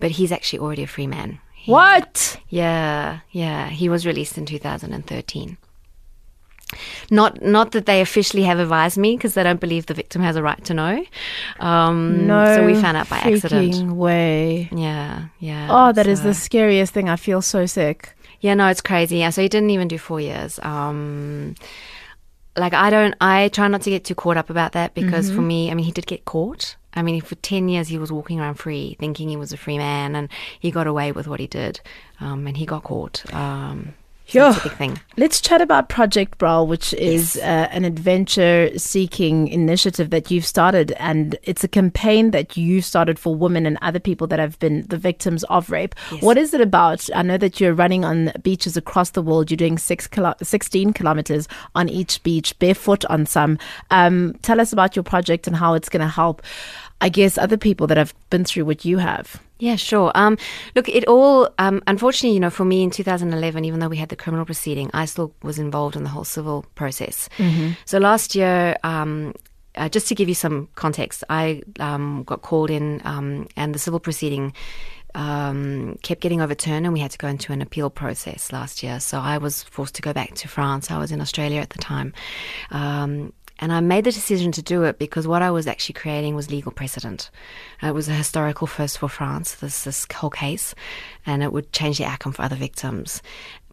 but 0.00 0.10
he's 0.10 0.30
actually 0.32 0.58
already 0.60 0.82
a 0.82 0.86
free 0.86 1.06
man. 1.06 1.38
What? 1.66 2.38
Yeah, 2.48 3.20
yeah. 3.30 3.68
He 3.68 3.88
was 3.88 4.06
released 4.06 4.38
in 4.38 4.46
2013. 4.46 5.56
Not, 7.10 7.40
not 7.42 7.70
that 7.72 7.86
they 7.86 8.00
officially 8.00 8.42
have 8.42 8.58
advised 8.58 8.98
me 8.98 9.16
because 9.16 9.34
they 9.34 9.42
don't 9.44 9.60
believe 9.60 9.86
the 9.86 9.94
victim 9.94 10.20
has 10.22 10.34
a 10.34 10.42
right 10.42 10.62
to 10.64 10.74
know. 10.74 11.04
Um, 11.60 12.26
No. 12.26 12.56
so 12.56 12.66
we 12.66 12.74
found 12.74 12.96
out 12.96 13.08
by 13.08 13.18
accident. 13.18 13.92
way. 13.92 14.68
Yeah, 14.72 15.26
yeah. 15.38 15.68
Oh, 15.70 15.92
that 15.92 16.06
is 16.08 16.18
so- 16.20 16.24
the 16.28 16.34
scariest 16.34 16.92
thing. 16.92 17.08
I 17.08 17.14
feel 17.16 17.40
so 17.40 17.66
sick. 17.66 18.14
Yeah, 18.40 18.54
no, 18.54 18.66
it's 18.66 18.80
crazy. 18.80 19.18
Yeah, 19.18 19.30
so 19.30 19.42
he 19.42 19.48
didn't 19.48 19.70
even 19.70 19.86
do 19.88 19.96
four 19.98 20.20
years. 20.20 20.58
Um, 20.62 21.54
like 22.56 22.74
I 22.74 22.90
don't, 22.90 23.14
I 23.20 23.48
try 23.48 23.68
not 23.68 23.82
to 23.82 23.90
get 23.90 24.04
too 24.04 24.14
caught 24.14 24.36
up 24.36 24.50
about 24.50 24.72
that 24.72 24.92
because 24.94 25.26
Mm-hmm. 25.28 25.36
for 25.36 25.42
me, 25.42 25.70
I 25.70 25.74
mean, 25.74 25.84
he 25.86 25.92
did 25.92 26.06
get 26.06 26.24
caught. 26.24 26.76
I 26.96 27.02
mean, 27.02 27.20
for 27.20 27.34
ten 27.36 27.68
years 27.68 27.88
he 27.88 27.98
was 27.98 28.10
walking 28.10 28.40
around 28.40 28.54
free, 28.54 28.96
thinking 28.98 29.28
he 29.28 29.36
was 29.36 29.52
a 29.52 29.56
free 29.56 29.78
man, 29.78 30.16
and 30.16 30.28
he 30.58 30.70
got 30.70 30.86
away 30.86 31.12
with 31.12 31.28
what 31.28 31.38
he 31.38 31.46
did, 31.46 31.80
um, 32.20 32.46
and 32.46 32.56
he 32.56 32.66
got 32.66 32.82
caught. 32.82 33.22
Um, 33.32 33.94
so 34.28 34.40
that's 34.40 34.64
a 34.64 34.68
big 34.68 34.78
thing. 34.78 35.00
Let's 35.16 35.40
chat 35.40 35.60
about 35.60 35.88
Project 35.88 36.38
Bra, 36.38 36.62
which 36.62 36.92
is 36.94 37.36
uh, 37.36 37.68
an 37.70 37.84
adventure 37.84 38.76
seeking 38.76 39.46
initiative 39.48 40.10
that 40.10 40.30
you've 40.32 40.44
started. 40.44 40.92
And 40.98 41.38
it's 41.44 41.62
a 41.62 41.68
campaign 41.68 42.32
that 42.32 42.56
you 42.56 42.82
started 42.82 43.20
for 43.20 43.36
women 43.36 43.66
and 43.66 43.78
other 43.82 44.00
people 44.00 44.26
that 44.26 44.40
have 44.40 44.58
been 44.58 44.84
the 44.88 44.96
victims 44.96 45.44
of 45.44 45.70
rape. 45.70 45.94
What 46.20 46.36
is 46.36 46.52
it 46.52 46.60
about? 46.60 47.08
I 47.14 47.22
know 47.22 47.38
that 47.38 47.60
you're 47.60 47.72
running 47.72 48.04
on 48.04 48.32
beaches 48.42 48.76
across 48.76 49.10
the 49.10 49.22
world. 49.22 49.50
You're 49.50 49.56
doing 49.56 49.78
six 49.78 50.08
kilo- 50.08 50.34
16 50.42 50.92
kilometers 50.92 51.46
on 51.76 51.88
each 51.88 52.20
beach, 52.24 52.58
barefoot 52.58 53.04
on 53.04 53.26
some. 53.26 53.58
Um, 53.92 54.34
tell 54.42 54.60
us 54.60 54.72
about 54.72 54.96
your 54.96 55.04
project 55.04 55.46
and 55.46 55.54
how 55.54 55.74
it's 55.74 55.88
going 55.88 56.02
to 56.02 56.08
help, 56.08 56.42
I 57.00 57.08
guess, 57.08 57.36
other 57.38 57.56
people 57.56 57.86
that 57.88 57.96
have 57.96 58.14
been 58.30 58.44
through 58.44 58.64
what 58.64 58.84
you 58.84 58.98
have. 58.98 59.42
Yeah, 59.58 59.76
sure. 59.76 60.12
Um, 60.14 60.36
look, 60.74 60.88
it 60.88 61.06
all, 61.06 61.48
um, 61.58 61.82
unfortunately, 61.86 62.34
you 62.34 62.40
know, 62.40 62.50
for 62.50 62.64
me 62.64 62.82
in 62.82 62.90
2011, 62.90 63.64
even 63.64 63.80
though 63.80 63.88
we 63.88 63.96
had 63.96 64.10
the 64.10 64.16
criminal 64.16 64.44
proceeding, 64.44 64.90
I 64.92 65.06
still 65.06 65.34
was 65.42 65.58
involved 65.58 65.96
in 65.96 66.02
the 66.02 66.10
whole 66.10 66.24
civil 66.24 66.66
process. 66.74 67.28
So 67.86 67.98
last 67.98 68.34
year, 68.34 68.76
um, 68.82 69.34
uh, 69.76 69.88
just 69.88 70.08
to 70.08 70.14
give 70.14 70.28
you 70.28 70.34
some 70.34 70.68
context, 70.74 71.24
I 71.28 71.62
um, 71.80 72.22
got 72.24 72.42
called 72.42 72.70
in, 72.70 73.00
um, 73.04 73.46
and 73.56 73.74
the 73.74 73.78
civil 73.78 74.00
proceeding 74.00 74.52
um, 75.14 75.98
kept 76.02 76.20
getting 76.20 76.42
overturned, 76.42 76.86
and 76.86 76.92
we 76.92 77.00
had 77.00 77.10
to 77.10 77.18
go 77.18 77.28
into 77.28 77.52
an 77.52 77.62
appeal 77.62 77.88
process 77.88 78.52
last 78.52 78.82
year. 78.82 79.00
So 79.00 79.18
I 79.18 79.38
was 79.38 79.62
forced 79.62 79.94
to 79.96 80.02
go 80.02 80.12
back 80.12 80.34
to 80.36 80.48
France. 80.48 80.90
I 80.90 80.98
was 80.98 81.12
in 81.12 81.20
Australia 81.20 81.60
at 81.60 81.70
the 81.70 81.78
time. 81.78 82.12
And 83.58 83.72
I 83.72 83.80
made 83.80 84.04
the 84.04 84.12
decision 84.12 84.52
to 84.52 84.62
do 84.62 84.82
it 84.84 84.98
because 84.98 85.26
what 85.26 85.42
I 85.42 85.50
was 85.50 85.66
actually 85.66 85.94
creating 85.94 86.34
was 86.34 86.50
legal 86.50 86.72
precedent. 86.72 87.30
It 87.82 87.94
was 87.94 88.08
a 88.08 88.12
historical 88.12 88.66
first 88.66 88.98
for 88.98 89.08
France, 89.08 89.54
this, 89.54 89.84
this 89.84 90.06
whole 90.14 90.30
case, 90.30 90.74
and 91.24 91.42
it 91.42 91.52
would 91.52 91.72
change 91.72 91.98
the 91.98 92.04
outcome 92.04 92.32
for 92.32 92.42
other 92.42 92.56
victims. 92.56 93.22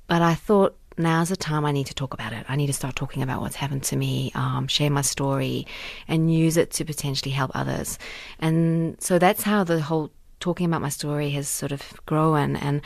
But 0.08 0.22
I 0.22 0.36
thought 0.36 0.78
now's 0.98 1.30
the 1.30 1.36
time 1.36 1.66
I 1.66 1.72
need 1.72 1.88
to 1.88 1.94
talk 1.94 2.14
about 2.14 2.34
it. 2.34 2.46
I 2.48 2.56
need 2.56 2.68
to 2.68 2.74
start 2.74 2.96
talking 2.96 3.24
about 3.24 3.42
what's 3.42 3.56
happened 3.56 3.84
to 3.84 3.96
me, 3.96 4.32
um, 4.36 4.68
share 4.68 4.90
my 4.90 5.02
story, 5.02 5.68
and 6.08 6.34
use 6.34 6.58
it 6.58 6.72
to 6.72 6.86
potentially 6.86 7.32
help 7.32 7.52
others. 7.54 7.98
And 8.40 9.02
so 9.02 9.20
that's 9.20 9.44
how 9.44 9.64
the 9.64 9.82
whole 9.82 10.12
talking 10.40 10.66
about 10.66 10.82
my 10.82 10.90
story 10.90 11.30
has 11.32 11.48
sort 11.48 11.72
of 11.72 11.82
grown. 12.06 12.56
And 12.56 12.82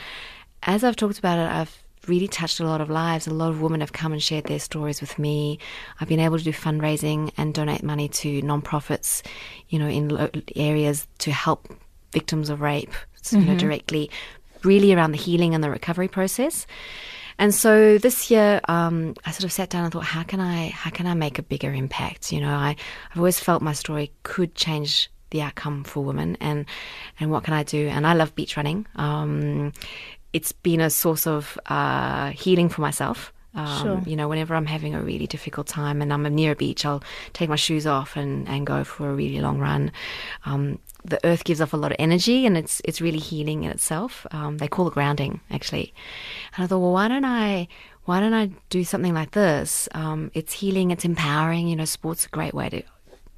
as 0.62 0.84
I've 0.84 0.96
talked 0.96 1.18
about 1.18 1.38
it, 1.38 1.50
I've 1.50 1.82
really 2.08 2.28
touched 2.28 2.60
a 2.60 2.64
lot 2.64 2.80
of 2.80 2.90
lives. 2.90 3.26
A 3.26 3.34
lot 3.34 3.50
of 3.50 3.60
women 3.60 3.80
have 3.80 3.92
come 3.92 4.12
and 4.12 4.22
shared 4.22 4.44
their 4.44 4.58
stories 4.58 5.00
with 5.00 5.18
me. 5.18 5.58
I've 6.00 6.08
been 6.08 6.20
able 6.20 6.38
to 6.38 6.44
do 6.44 6.52
fundraising 6.52 7.32
and 7.36 7.54
donate 7.54 7.82
money 7.82 8.08
to 8.08 8.42
nonprofits, 8.42 9.22
you 9.68 9.78
know, 9.78 9.88
in 9.88 10.42
areas 10.56 11.06
to 11.18 11.30
help 11.32 11.68
victims 12.12 12.50
of 12.50 12.60
rape, 12.60 12.92
you 13.30 13.40
know, 13.40 13.56
directly, 13.56 14.10
really 14.64 14.94
around 14.94 15.12
the 15.12 15.18
healing 15.18 15.54
and 15.54 15.62
the 15.62 15.70
recovery 15.70 16.08
process. 16.08 16.66
And 17.38 17.54
so 17.54 17.98
this 17.98 18.30
year, 18.30 18.60
um, 18.66 19.14
I 19.24 19.30
sort 19.30 19.44
of 19.44 19.52
sat 19.52 19.70
down 19.70 19.84
and 19.84 19.92
thought, 19.92 20.04
how 20.04 20.24
can 20.24 20.40
I, 20.40 20.70
how 20.70 20.90
can 20.90 21.06
I 21.06 21.14
make 21.14 21.38
a 21.38 21.42
bigger 21.42 21.72
impact? 21.72 22.32
You 22.32 22.40
know, 22.40 22.52
I, 22.52 22.74
I've 23.10 23.18
always 23.18 23.38
felt 23.38 23.62
my 23.62 23.74
story 23.74 24.10
could 24.24 24.56
change 24.56 25.08
the 25.30 25.42
outcome 25.42 25.84
for 25.84 26.02
women, 26.02 26.38
and 26.40 26.64
and 27.20 27.30
what 27.30 27.44
can 27.44 27.52
I 27.52 27.62
do? 27.62 27.86
And 27.88 28.06
I 28.06 28.14
love 28.14 28.34
beach 28.34 28.56
running. 28.56 28.86
Um, 28.96 29.74
it's 30.32 30.52
been 30.52 30.80
a 30.80 30.90
source 30.90 31.26
of 31.26 31.58
uh, 31.66 32.30
healing 32.30 32.68
for 32.68 32.80
myself. 32.80 33.32
Um, 33.54 33.82
Sure. 33.82 34.02
You 34.06 34.14
know, 34.14 34.28
whenever 34.28 34.54
I'm 34.54 34.66
having 34.66 34.94
a 34.94 35.02
really 35.02 35.26
difficult 35.26 35.66
time 35.66 36.02
and 36.02 36.12
I'm 36.12 36.22
near 36.34 36.52
a 36.52 36.56
beach, 36.56 36.84
I'll 36.84 37.02
take 37.32 37.48
my 37.48 37.56
shoes 37.56 37.86
off 37.86 38.16
and, 38.16 38.48
and 38.48 38.66
go 38.66 38.84
for 38.84 39.10
a 39.10 39.14
really 39.14 39.40
long 39.40 39.58
run. 39.58 39.90
Um, 40.44 40.78
the 41.04 41.18
earth 41.24 41.44
gives 41.44 41.60
off 41.60 41.72
a 41.72 41.76
lot 41.76 41.90
of 41.90 41.96
energy 41.98 42.44
and 42.44 42.56
it's 42.56 42.82
it's 42.84 43.00
really 43.00 43.18
healing 43.18 43.64
in 43.64 43.70
itself. 43.70 44.26
Um, 44.30 44.58
they 44.58 44.68
call 44.68 44.88
it 44.88 44.94
grounding, 44.94 45.40
actually. 45.50 45.94
And 46.56 46.64
I 46.64 46.66
thought, 46.66 46.80
well, 46.80 46.92
why 46.92 47.08
don't 47.08 47.24
I 47.24 47.68
why 48.04 48.20
don't 48.20 48.34
I 48.34 48.50
do 48.70 48.84
something 48.84 49.14
like 49.14 49.32
this? 49.32 49.88
Um, 49.92 50.30
it's 50.34 50.52
healing, 50.52 50.90
it's 50.90 51.04
empowering. 51.04 51.68
You 51.68 51.76
know, 51.76 51.84
sport's 51.84 52.26
a 52.26 52.28
great 52.28 52.54
way 52.54 52.68
to 52.68 52.82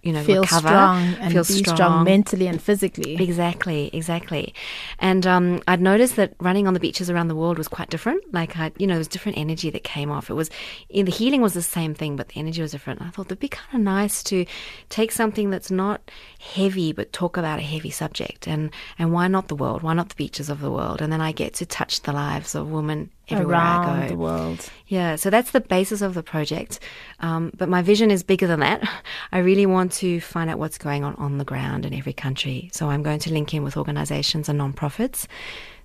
you 0.03 0.13
know, 0.13 0.23
feel 0.23 0.43
recover, 0.43 0.69
strong 0.69 0.99
and 1.21 1.33
feel 1.33 1.45
be 1.45 1.65
strong. 1.65 2.05
mentally 2.05 2.47
and 2.47 2.61
physically. 2.61 3.23
Exactly, 3.23 3.91
exactly. 3.93 4.55
And 4.99 5.27
um, 5.27 5.63
I'd 5.69 5.81
noticed 5.81 6.17
that 6.17 6.35
running 6.41 6.67
on 6.67 6.75
the 6.75 6.81
beaches 6.81 7.11
around 7.11 7.29
the 7.29 7.37
world 7.37 7.59
was 7.59 7.69
quite 7.69 7.91
different. 7.91 8.23
Like, 8.33 8.57
I, 8.57 8.73
you 8.79 8.87
know, 8.87 8.95
there 8.95 8.99
was 8.99 9.09
different 9.09 9.37
energy 9.37 9.69
that 9.71 9.85
came 9.85 10.11
off. 10.11 10.31
It 10.31 10.35
was, 10.35 10.51
in 10.89 11.05
the 11.05 11.13
healing 11.13 11.43
was 11.43 11.55
the 11.55 11.63
same 11.63 11.95
thing, 11.95 12.17
but 12.17 12.29
the 12.29 12.41
energy 12.41 12.63
was 12.63 12.73
different. 12.73 13.01
And 13.01 13.09
I 13.09 13.13
thought 13.13 13.27
it'd 13.27 13.41
be 13.41 13.49
kind 13.49 13.75
of 13.75 13.81
nice 13.81 14.23
to 14.25 14.47
take 14.89 15.13
something 15.13 15.51
that's 15.51 15.71
not 15.71 16.11
heavy, 16.39 16.93
but 16.93 17.13
talk 17.13 17.37
about 17.37 17.59
a 17.59 17.63
heavy 17.63 17.91
subject. 17.91 18.49
And 18.49 18.71
and 18.99 19.13
why 19.13 19.29
not 19.29 19.49
the 19.49 19.57
world? 19.57 19.83
Why 19.83 19.93
not 19.93 20.09
the 20.09 20.15
beaches 20.15 20.49
of 20.49 20.61
the 20.61 20.71
world? 20.71 21.03
And 21.03 21.13
then 21.13 21.21
I 21.21 21.33
get 21.33 21.55
to 21.55 21.67
touch 21.67 22.03
the 22.03 22.13
lives 22.13 22.55
of 22.55 22.71
women 22.71 23.11
everywhere 23.33 23.57
around 23.57 23.89
I 23.89 24.03
go. 24.03 24.09
the 24.09 24.17
world. 24.17 24.71
Yeah, 24.87 25.17
so 25.17 25.31
that's 25.31 25.53
the 25.53 25.61
basis 25.61 26.03
of 26.03 26.15
the 26.15 26.23
project. 26.23 26.81
Um, 27.21 27.53
but 27.57 27.69
my 27.69 27.83
vision 27.83 28.11
is 28.11 28.23
bigger 28.23 28.47
than 28.47 28.61
that. 28.61 28.89
I 29.33 29.39
really 29.39 29.67
want 29.67 29.93
to 29.93 30.21
find 30.21 30.51
out 30.51 30.59
what's 30.59 30.79
going 30.79 31.05
on 31.05 31.15
on 31.17 31.39
the 31.39 31.45
ground 31.45 31.87
in 31.87 31.95
every 31.95 32.13
country. 32.13 32.71
So 32.73 32.89
I'm 32.91 33.03
going 33.03 33.21
to 33.21 33.33
link 33.33 33.55
in 33.55 33.63
with 33.63 33.77
organizations 33.77 34.49
and 34.49 34.61
nonprofits 34.61 35.27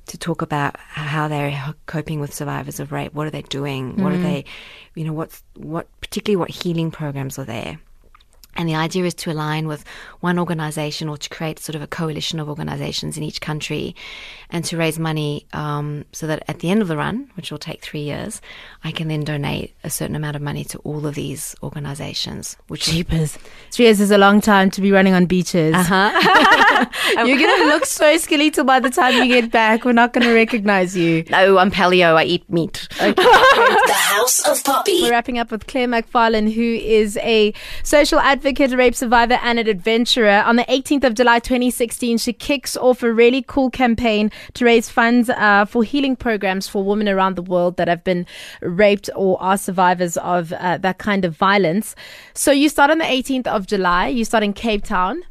to 0.08 0.18
talk 0.18 0.42
about 0.42 0.80
how 0.80 1.28
they're 1.28 1.74
coping 1.88 2.20
with 2.20 2.34
survivors 2.34 2.80
of 2.80 2.92
rape. 2.92 3.14
What 3.14 3.28
are 3.28 3.32
they 3.32 3.42
doing? 3.42 4.02
What 4.02 4.14
are 4.14 4.18
they, 4.18 4.46
you 4.94 5.04
know, 5.04 5.14
what's 5.14 5.44
what 5.56 5.88
particularly 6.00 6.36
what 6.36 6.50
healing 6.50 6.92
programs 6.92 7.40
are 7.40 7.44
there? 7.44 7.80
And 8.56 8.70
the 8.70 8.76
idea 8.76 9.04
is 9.06 9.14
to 9.16 9.32
align 9.32 9.68
with 9.68 9.84
one 10.22 10.40
organization 10.40 11.10
or 11.10 11.18
to 11.18 11.30
create 11.30 11.60
sort 11.60 11.76
of 11.76 11.82
a 11.82 11.88
coalition 11.88 12.40
of 12.40 12.50
organizations 12.50 13.18
in 13.18 13.24
each 13.24 13.42
country 13.42 13.96
and 14.50 14.64
to 14.66 14.78
raise 14.78 14.98
money 14.98 15.46
um, 15.54 16.06
so 16.14 16.28
that 16.28 16.44
at 16.48 16.60
the 16.60 16.70
end 16.70 16.82
of 16.82 16.88
the 16.88 16.98
run, 16.98 17.30
which 17.36 17.52
will 17.52 17.58
take 17.58 17.82
three 17.82 18.02
years, 18.02 18.42
I 18.84 18.92
can 18.92 19.08
then 19.08 19.24
donate 19.24 19.76
a 19.84 19.90
certain 19.90 20.16
amount 20.16 20.36
of 20.36 20.42
money 20.42 20.64
to 20.66 20.78
all 20.80 21.06
of 21.06 21.16
these 21.16 21.56
organizations. 21.62 22.58
Which 22.68 22.86
Jeepers. 22.86 23.38
Three 23.72 23.86
years 23.86 24.00
is 24.00 24.12
a 24.12 24.18
long 24.18 24.42
time 24.42 24.70
to 24.72 24.82
be 24.82 24.92
running 24.92 25.14
on 25.14 25.26
beaches. 25.26 25.76
uh-huh. 25.76 26.52
You're 27.26 27.38
going 27.38 27.62
to 27.62 27.68
look 27.68 27.86
so 27.86 28.18
skeletal 28.18 28.64
by 28.64 28.80
the 28.80 28.90
time 28.90 29.14
you 29.24 29.28
get 29.28 29.52
back. 29.52 29.86
We're 29.86 29.94
not 29.94 30.14
going 30.14 30.26
to 30.26 30.34
recognize 30.34 30.96
you. 30.96 31.24
no, 31.30 31.58
I'm 31.58 31.72
paleo. 31.72 32.16
I 32.16 32.24
eat 32.24 32.50
meat. 32.50 32.88
The 33.00 33.94
House 33.94 34.48
of 34.48 34.64
Poppy. 34.64 35.02
We're 35.02 35.12
wrapping 35.12 35.40
up 35.40 35.52
with 35.52 35.68
Claire 35.68 35.88
MacFarlane, 35.88 36.48
who 36.48 36.62
is 36.62 37.18
a 37.18 37.54
social 37.84 38.20
advocate, 38.20 38.45
a 38.46 38.78
rape 38.78 38.94
survivor, 38.94 39.40
and 39.42 39.58
an 39.58 39.68
adventurer. 39.68 40.44
On 40.46 40.56
the 40.56 40.66
18th 40.66 41.04
of 41.04 41.14
July 41.16 41.40
2016, 41.40 42.20
she 42.20 42.32
kicks 42.32 42.78
off 42.78 43.02
a 43.02 43.12
really 43.12 43.42
cool 43.42 43.72
campaign 43.72 44.32
to 44.54 44.66
raise 44.66 44.88
funds 44.88 45.32
uh, 45.32 45.66
for 45.66 45.84
healing 45.84 46.16
programs 46.16 46.68
for 46.68 46.84
women 46.84 47.10
around 47.10 47.38
the 47.38 47.42
world 47.42 47.78
that 47.78 47.88
have 47.88 48.04
been 48.04 48.28
raped 48.62 49.10
or 49.16 49.42
are 49.42 49.58
survivors 49.58 50.16
of 50.18 50.54
uh, 50.54 50.78
that 50.78 51.00
kind 51.00 51.26
of 51.26 51.36
violence. 51.36 51.96
So 52.36 52.52
you 52.52 52.70
start 52.70 52.92
on 52.92 53.00
the 53.00 53.06
18th 53.06 53.48
of 53.48 53.66
July, 53.66 54.10
you 54.10 54.24
start 54.24 54.44
in 54.44 54.54
Cape 54.54 54.84
Town 54.84 55.24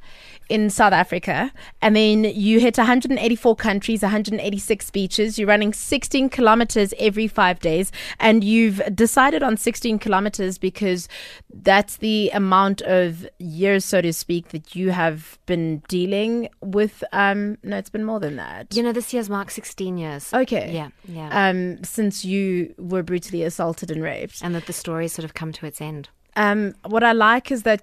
in 0.49 0.71
South 0.71 0.93
Africa, 0.93 1.53
and 1.81 1.97
then 1.97 2.25
you 2.25 2.61
hit 2.61 2.77
184 2.77 3.57
countries, 3.57 4.03
186 4.03 4.91
beaches. 4.91 5.39
You're 5.39 5.49
running 5.49 5.73
16 5.73 6.29
kilometers 6.29 6.93
every 6.99 7.27
five 7.29 7.61
days, 7.61 7.91
and 8.21 8.45
you've 8.45 8.83
decided 8.95 9.43
on 9.43 9.57
16 9.57 9.99
kilometers 9.99 10.59
because 10.59 11.09
that's 11.53 11.97
the 11.97 12.31
amount 12.31 12.83
of 12.83 13.27
years, 13.39 13.85
so 13.85 14.01
to 14.01 14.13
speak, 14.13 14.49
that 14.49 14.75
you 14.75 14.91
have 14.91 15.39
been 15.47 15.83
dealing 15.89 16.49
with. 16.61 17.03
Um, 17.13 17.59
no, 17.63 17.77
it's 17.77 17.91
been 17.91 18.05
more 18.05 18.21
than 18.21 18.37
that. 18.37 18.75
You 18.75 18.83
know, 18.83 18.93
this 18.93 19.13
year's 19.13 19.31
marked 19.31 19.53
16 19.53 19.99
years. 19.99 20.33
Okay. 20.33 20.73
Yeah, 20.73 20.89
yeah. 21.07 21.49
Um, 21.49 21.83
since 21.85 22.25
you 22.25 22.75
were 22.79 23.03
brutally 23.03 23.43
assaulted 23.43 23.91
and 23.91 24.03
raped. 24.03 24.43
and 24.43 24.55
that 24.55 24.67
the 24.67 24.73
story 24.73 25.09
sort 25.09 25.25
of 25.25 25.35
come 25.35 25.53
to 25.53 25.67
its 25.67 25.81
end. 25.81 26.09
Um, 26.37 26.75
what 26.85 27.05
I 27.05 27.13
like 27.13 27.51
is 27.53 27.63
that, 27.63 27.83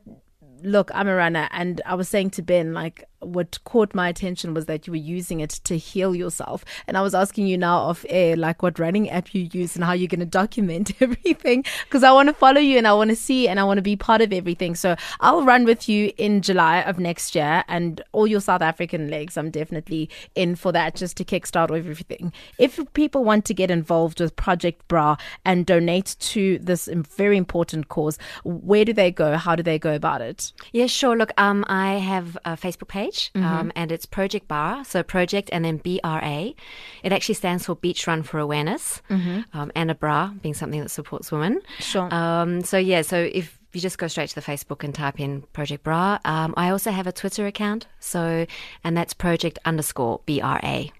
look, 0.63 0.91
I'm 0.93 1.07
a 1.07 1.15
runner, 1.15 1.47
and 1.51 1.81
I 1.85 1.95
was 1.95 2.09
saying 2.09 2.31
to 2.31 2.41
Ben, 2.41 2.73
like, 2.73 3.05
what 3.21 3.63
caught 3.63 3.93
my 3.93 4.09
attention 4.09 4.53
was 4.53 4.65
that 4.65 4.87
you 4.87 4.91
were 4.91 4.97
using 4.97 5.39
it 5.39 5.49
to 5.63 5.77
heal 5.77 6.15
yourself. 6.15 6.65
And 6.87 6.97
I 6.97 7.01
was 7.01 7.15
asking 7.15 7.47
you 7.47 7.57
now 7.57 7.77
off 7.77 8.05
air, 8.09 8.35
like, 8.35 8.61
what 8.61 8.79
running 8.79 9.09
app 9.09 9.33
you 9.33 9.49
use 9.51 9.75
and 9.75 9.83
how 9.83 9.93
you're 9.93 10.07
going 10.07 10.19
to 10.19 10.25
document 10.25 10.91
everything, 11.01 11.63
because 11.85 12.03
I 12.03 12.11
want 12.11 12.29
to 12.29 12.33
follow 12.33 12.59
you 12.59 12.77
and 12.77 12.87
I 12.87 12.93
want 12.93 13.09
to 13.09 13.15
see 13.15 13.47
and 13.47 13.59
I 13.59 13.63
want 13.63 13.77
to 13.77 13.81
be 13.81 13.95
part 13.95 14.21
of 14.21 14.33
everything. 14.33 14.75
So 14.75 14.95
I'll 15.19 15.43
run 15.43 15.65
with 15.65 15.87
you 15.87 16.11
in 16.17 16.41
July 16.41 16.81
of 16.81 16.99
next 16.99 17.35
year, 17.35 17.63
and 17.67 18.01
all 18.11 18.27
your 18.27 18.41
South 18.41 18.61
African 18.61 19.09
legs, 19.09 19.37
I'm 19.37 19.51
definitely 19.51 20.09
in 20.35 20.55
for 20.55 20.71
that 20.71 20.95
just 20.95 21.17
to 21.17 21.25
kickstart 21.25 21.75
everything. 21.75 22.33
If 22.57 22.79
people 22.93 23.23
want 23.23 23.45
to 23.45 23.53
get 23.53 23.71
involved 23.71 24.19
with 24.19 24.35
Project 24.35 24.87
Bra 24.87 25.17
and 25.45 25.65
donate 25.65 26.15
to 26.19 26.59
this 26.59 26.89
very 26.91 27.37
important 27.37 27.89
cause, 27.89 28.17
where 28.43 28.85
do 28.85 28.93
they 28.93 29.11
go? 29.11 29.37
How 29.37 29.55
do 29.55 29.63
they 29.63 29.79
go 29.79 29.93
about 29.95 30.21
it? 30.21 30.51
Yeah, 30.71 30.87
sure. 30.87 31.15
Look, 31.15 31.31
um, 31.37 31.65
I 31.67 31.93
have 31.95 32.37
a 32.45 32.51
Facebook 32.51 32.87
page, 32.87 33.10
um, 33.35 33.71
and 33.75 33.91
it's 33.91 34.05
Project 34.05 34.47
Bra. 34.47 34.83
So 34.83 35.03
Project 35.03 35.49
and 35.51 35.63
then 35.65 35.77
B 35.77 35.99
R 36.03 36.21
A. 36.23 36.55
It 37.03 37.11
actually 37.11 37.35
stands 37.35 37.65
for 37.65 37.75
Beach 37.75 38.07
Run 38.07 38.23
for 38.23 38.39
Awareness, 38.39 39.01
um, 39.09 39.71
and 39.75 39.91
a 39.91 39.95
bra 39.95 40.31
being 40.41 40.53
something 40.53 40.81
that 40.81 40.89
supports 40.89 41.31
women. 41.31 41.61
Sure. 41.79 42.13
Um, 42.13 42.61
so 42.61 42.77
yeah, 42.77 43.01
so 43.01 43.17
if 43.17 43.57
you 43.73 43.81
just 43.81 43.97
go 43.97 44.07
straight 44.07 44.29
to 44.29 44.35
the 44.35 44.41
Facebook 44.41 44.83
and 44.83 44.93
type 44.93 45.19
in 45.19 45.43
Project 45.53 45.83
Bra, 45.83 46.19
um, 46.25 46.53
I 46.57 46.69
also 46.71 46.91
have 46.91 47.07
a 47.07 47.11
Twitter 47.11 47.47
account. 47.47 47.87
So 47.99 48.45
and 48.83 48.97
that's 48.97 49.13
Project 49.13 49.59
underscore 49.65 50.21
B 50.25 50.41
R 50.41 50.59
A. 50.63 50.91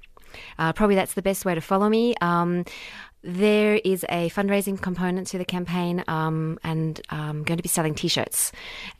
Uh, 0.58 0.72
probably 0.72 0.96
that's 0.96 1.14
the 1.14 1.22
best 1.22 1.44
way 1.44 1.54
to 1.56 1.62
follow 1.62 1.90
me. 1.90 2.16
Um, 2.22 2.64
there 3.24 3.76
is 3.84 4.04
a 4.10 4.30
fundraising 4.32 4.82
component 4.82 5.28
to 5.28 5.38
the 5.38 5.46
campaign, 5.46 6.04
um, 6.08 6.60
and 6.64 7.00
I'm 7.10 7.44
going 7.44 7.58
to 7.58 7.64
be 7.64 7.70
selling 7.70 7.94
T-shirts. 7.94 8.52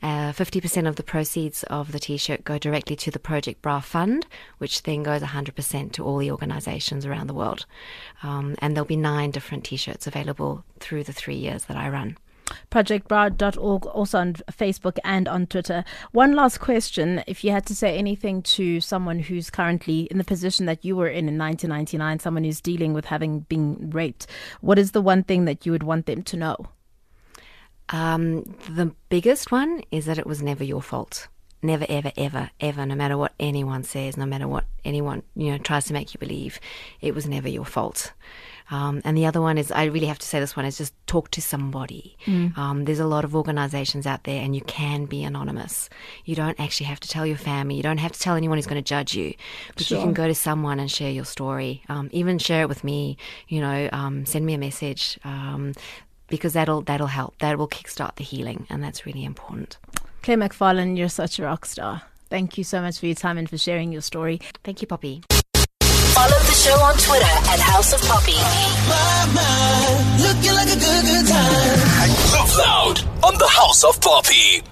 Uh, 0.02 0.32
Fifty 0.32 0.60
percent 0.60 0.86
of 0.86 0.96
the 0.96 1.02
proceeds 1.02 1.62
of 1.64 1.92
the 1.92 1.98
T-shirt 1.98 2.44
go 2.44 2.58
directly 2.58 2.96
to 2.96 3.10
the 3.10 3.18
Project 3.18 3.62
Bra 3.62 3.80
Fund, 3.80 4.26
which 4.58 4.84
then 4.84 5.02
goes 5.02 5.22
100% 5.22 5.92
to 5.92 6.04
all 6.04 6.18
the 6.18 6.30
organisations 6.30 7.04
around 7.04 7.26
the 7.26 7.34
world. 7.34 7.66
Um, 8.22 8.54
and 8.58 8.76
there'll 8.76 8.86
be 8.86 8.96
nine 8.96 9.30
different 9.30 9.64
T-shirts 9.64 10.06
available 10.06 10.64
through 10.78 11.04
the 11.04 11.12
three 11.12 11.36
years 11.36 11.64
that 11.64 11.76
I 11.76 11.88
run. 11.88 12.16
projectbra.org, 12.70 13.86
also 13.86 14.18
on 14.18 14.34
Facebook 14.34 14.98
and 15.04 15.28
on 15.28 15.46
Twitter. 15.46 15.84
One 16.12 16.34
last 16.34 16.58
question. 16.58 17.22
If 17.26 17.44
you 17.44 17.50
had 17.50 17.66
to 17.66 17.76
say 17.76 17.96
anything 17.96 18.42
to 18.42 18.80
someone 18.80 19.18
who's 19.18 19.50
currently 19.50 20.02
in 20.02 20.18
the 20.18 20.24
position 20.24 20.66
that 20.66 20.84
you 20.84 20.96
were 20.96 21.08
in 21.08 21.28
in 21.28 21.38
1999, 21.38 22.18
someone 22.18 22.44
who's 22.44 22.60
dealing 22.60 22.92
with 22.92 23.06
having 23.06 23.40
been 23.40 23.90
raped, 23.90 24.26
what 24.60 24.78
is 24.78 24.92
the 24.92 25.02
one 25.02 25.22
thing 25.22 25.44
that 25.44 25.66
you 25.66 25.72
would 25.72 25.82
want 25.82 26.06
them 26.06 26.22
to 26.22 26.36
know? 26.36 26.56
Um, 27.88 28.56
the 28.68 28.94
biggest 29.08 29.52
one 29.52 29.82
is 29.90 30.06
that 30.06 30.18
it 30.18 30.26
was 30.26 30.42
never 30.42 30.64
your 30.64 30.82
fault. 30.82 31.28
Never, 31.64 31.86
ever, 31.88 32.10
ever, 32.16 32.50
ever, 32.58 32.86
no 32.86 32.96
matter 32.96 33.16
what 33.16 33.34
anyone 33.38 33.84
says, 33.84 34.16
no 34.16 34.26
matter 34.26 34.48
what 34.48 34.64
anyone, 34.84 35.22
you 35.36 35.52
know, 35.52 35.58
tries 35.58 35.84
to 35.86 35.92
make 35.92 36.12
you 36.12 36.18
believe, 36.18 36.58
it 37.00 37.14
was 37.14 37.28
never 37.28 37.48
your 37.48 37.64
fault. 37.64 38.12
Um, 38.70 39.02
and 39.04 39.16
the 39.16 39.26
other 39.26 39.40
one 39.40 39.58
is, 39.58 39.70
I 39.70 39.84
really 39.84 40.06
have 40.06 40.18
to 40.18 40.26
say 40.26 40.40
this 40.40 40.56
one 40.56 40.64
is 40.64 40.78
just 40.78 40.94
talk 41.06 41.30
to 41.32 41.42
somebody. 41.42 42.16
Um, 42.56 42.84
there's 42.84 43.00
a 43.00 43.06
lot 43.06 43.24
of 43.24 43.34
organizations 43.36 44.06
out 44.06 44.24
there 44.24 44.42
and 44.42 44.54
you 44.54 44.62
can 44.62 45.06
be 45.06 45.24
anonymous. 45.24 45.90
You 46.24 46.34
don't 46.34 46.58
actually 46.58 46.86
have 46.86 47.00
to 47.00 47.08
tell 47.08 47.26
your 47.26 47.36
family. 47.36 47.74
You 47.74 47.82
don't 47.82 47.98
have 47.98 48.12
to 48.12 48.20
tell 48.20 48.36
anyone 48.36 48.58
who's 48.58 48.66
going 48.66 48.82
to 48.82 48.88
judge 48.88 49.14
you. 49.14 49.34
But 49.76 49.90
you 49.90 49.98
can 49.98 50.12
go 50.12 50.26
to 50.26 50.34
someone 50.34 50.80
and 50.80 50.90
share 50.90 51.10
your 51.10 51.24
story. 51.24 51.82
Um, 51.88 52.08
even 52.12 52.38
share 52.38 52.62
it 52.62 52.68
with 52.68 52.84
me, 52.84 53.16
you 53.48 53.60
know, 53.60 53.88
um, 53.92 54.24
send 54.26 54.46
me 54.46 54.54
a 54.54 54.58
message. 54.58 55.18
Um, 55.24 55.74
because 56.28 56.54
that'll 56.54 56.80
that'll 56.80 57.08
help. 57.08 57.38
That 57.40 57.58
will 57.58 57.68
kickstart 57.68 58.16
the 58.16 58.24
healing, 58.24 58.66
and 58.70 58.82
that's 58.82 59.04
really 59.04 59.22
important. 59.22 59.76
Claire 60.22 60.38
MacFarlane, 60.38 60.96
you're 60.96 61.10
such 61.10 61.38
a 61.38 61.42
rock 61.42 61.66
star. 61.66 62.02
Thank 62.30 62.56
you 62.56 62.64
so 62.64 62.80
much 62.80 62.98
for 62.98 63.04
your 63.06 63.14
time 63.14 63.36
and 63.36 63.50
for 63.50 63.58
sharing 63.58 63.92
your 63.92 64.00
story. 64.00 64.40
Thank 64.64 64.80
you, 64.80 64.86
Poppy. 64.86 65.22
Follow 66.14 66.38
the 66.44 66.52
show 66.52 66.76
on 66.80 66.94
Twitter 66.98 67.24
at 67.24 67.60
House 67.60 67.92
of 67.92 68.00
Poppy. 68.02 68.36
Looking 70.22 70.54
like 70.54 70.68
a 70.68 70.78
good, 70.78 71.04
good 71.04 71.26
time. 71.26 72.10
Loud 72.58 73.00
on 73.24 73.38
the 73.38 73.48
House 73.48 73.82
of 73.84 74.00
Poppy. 74.00 74.71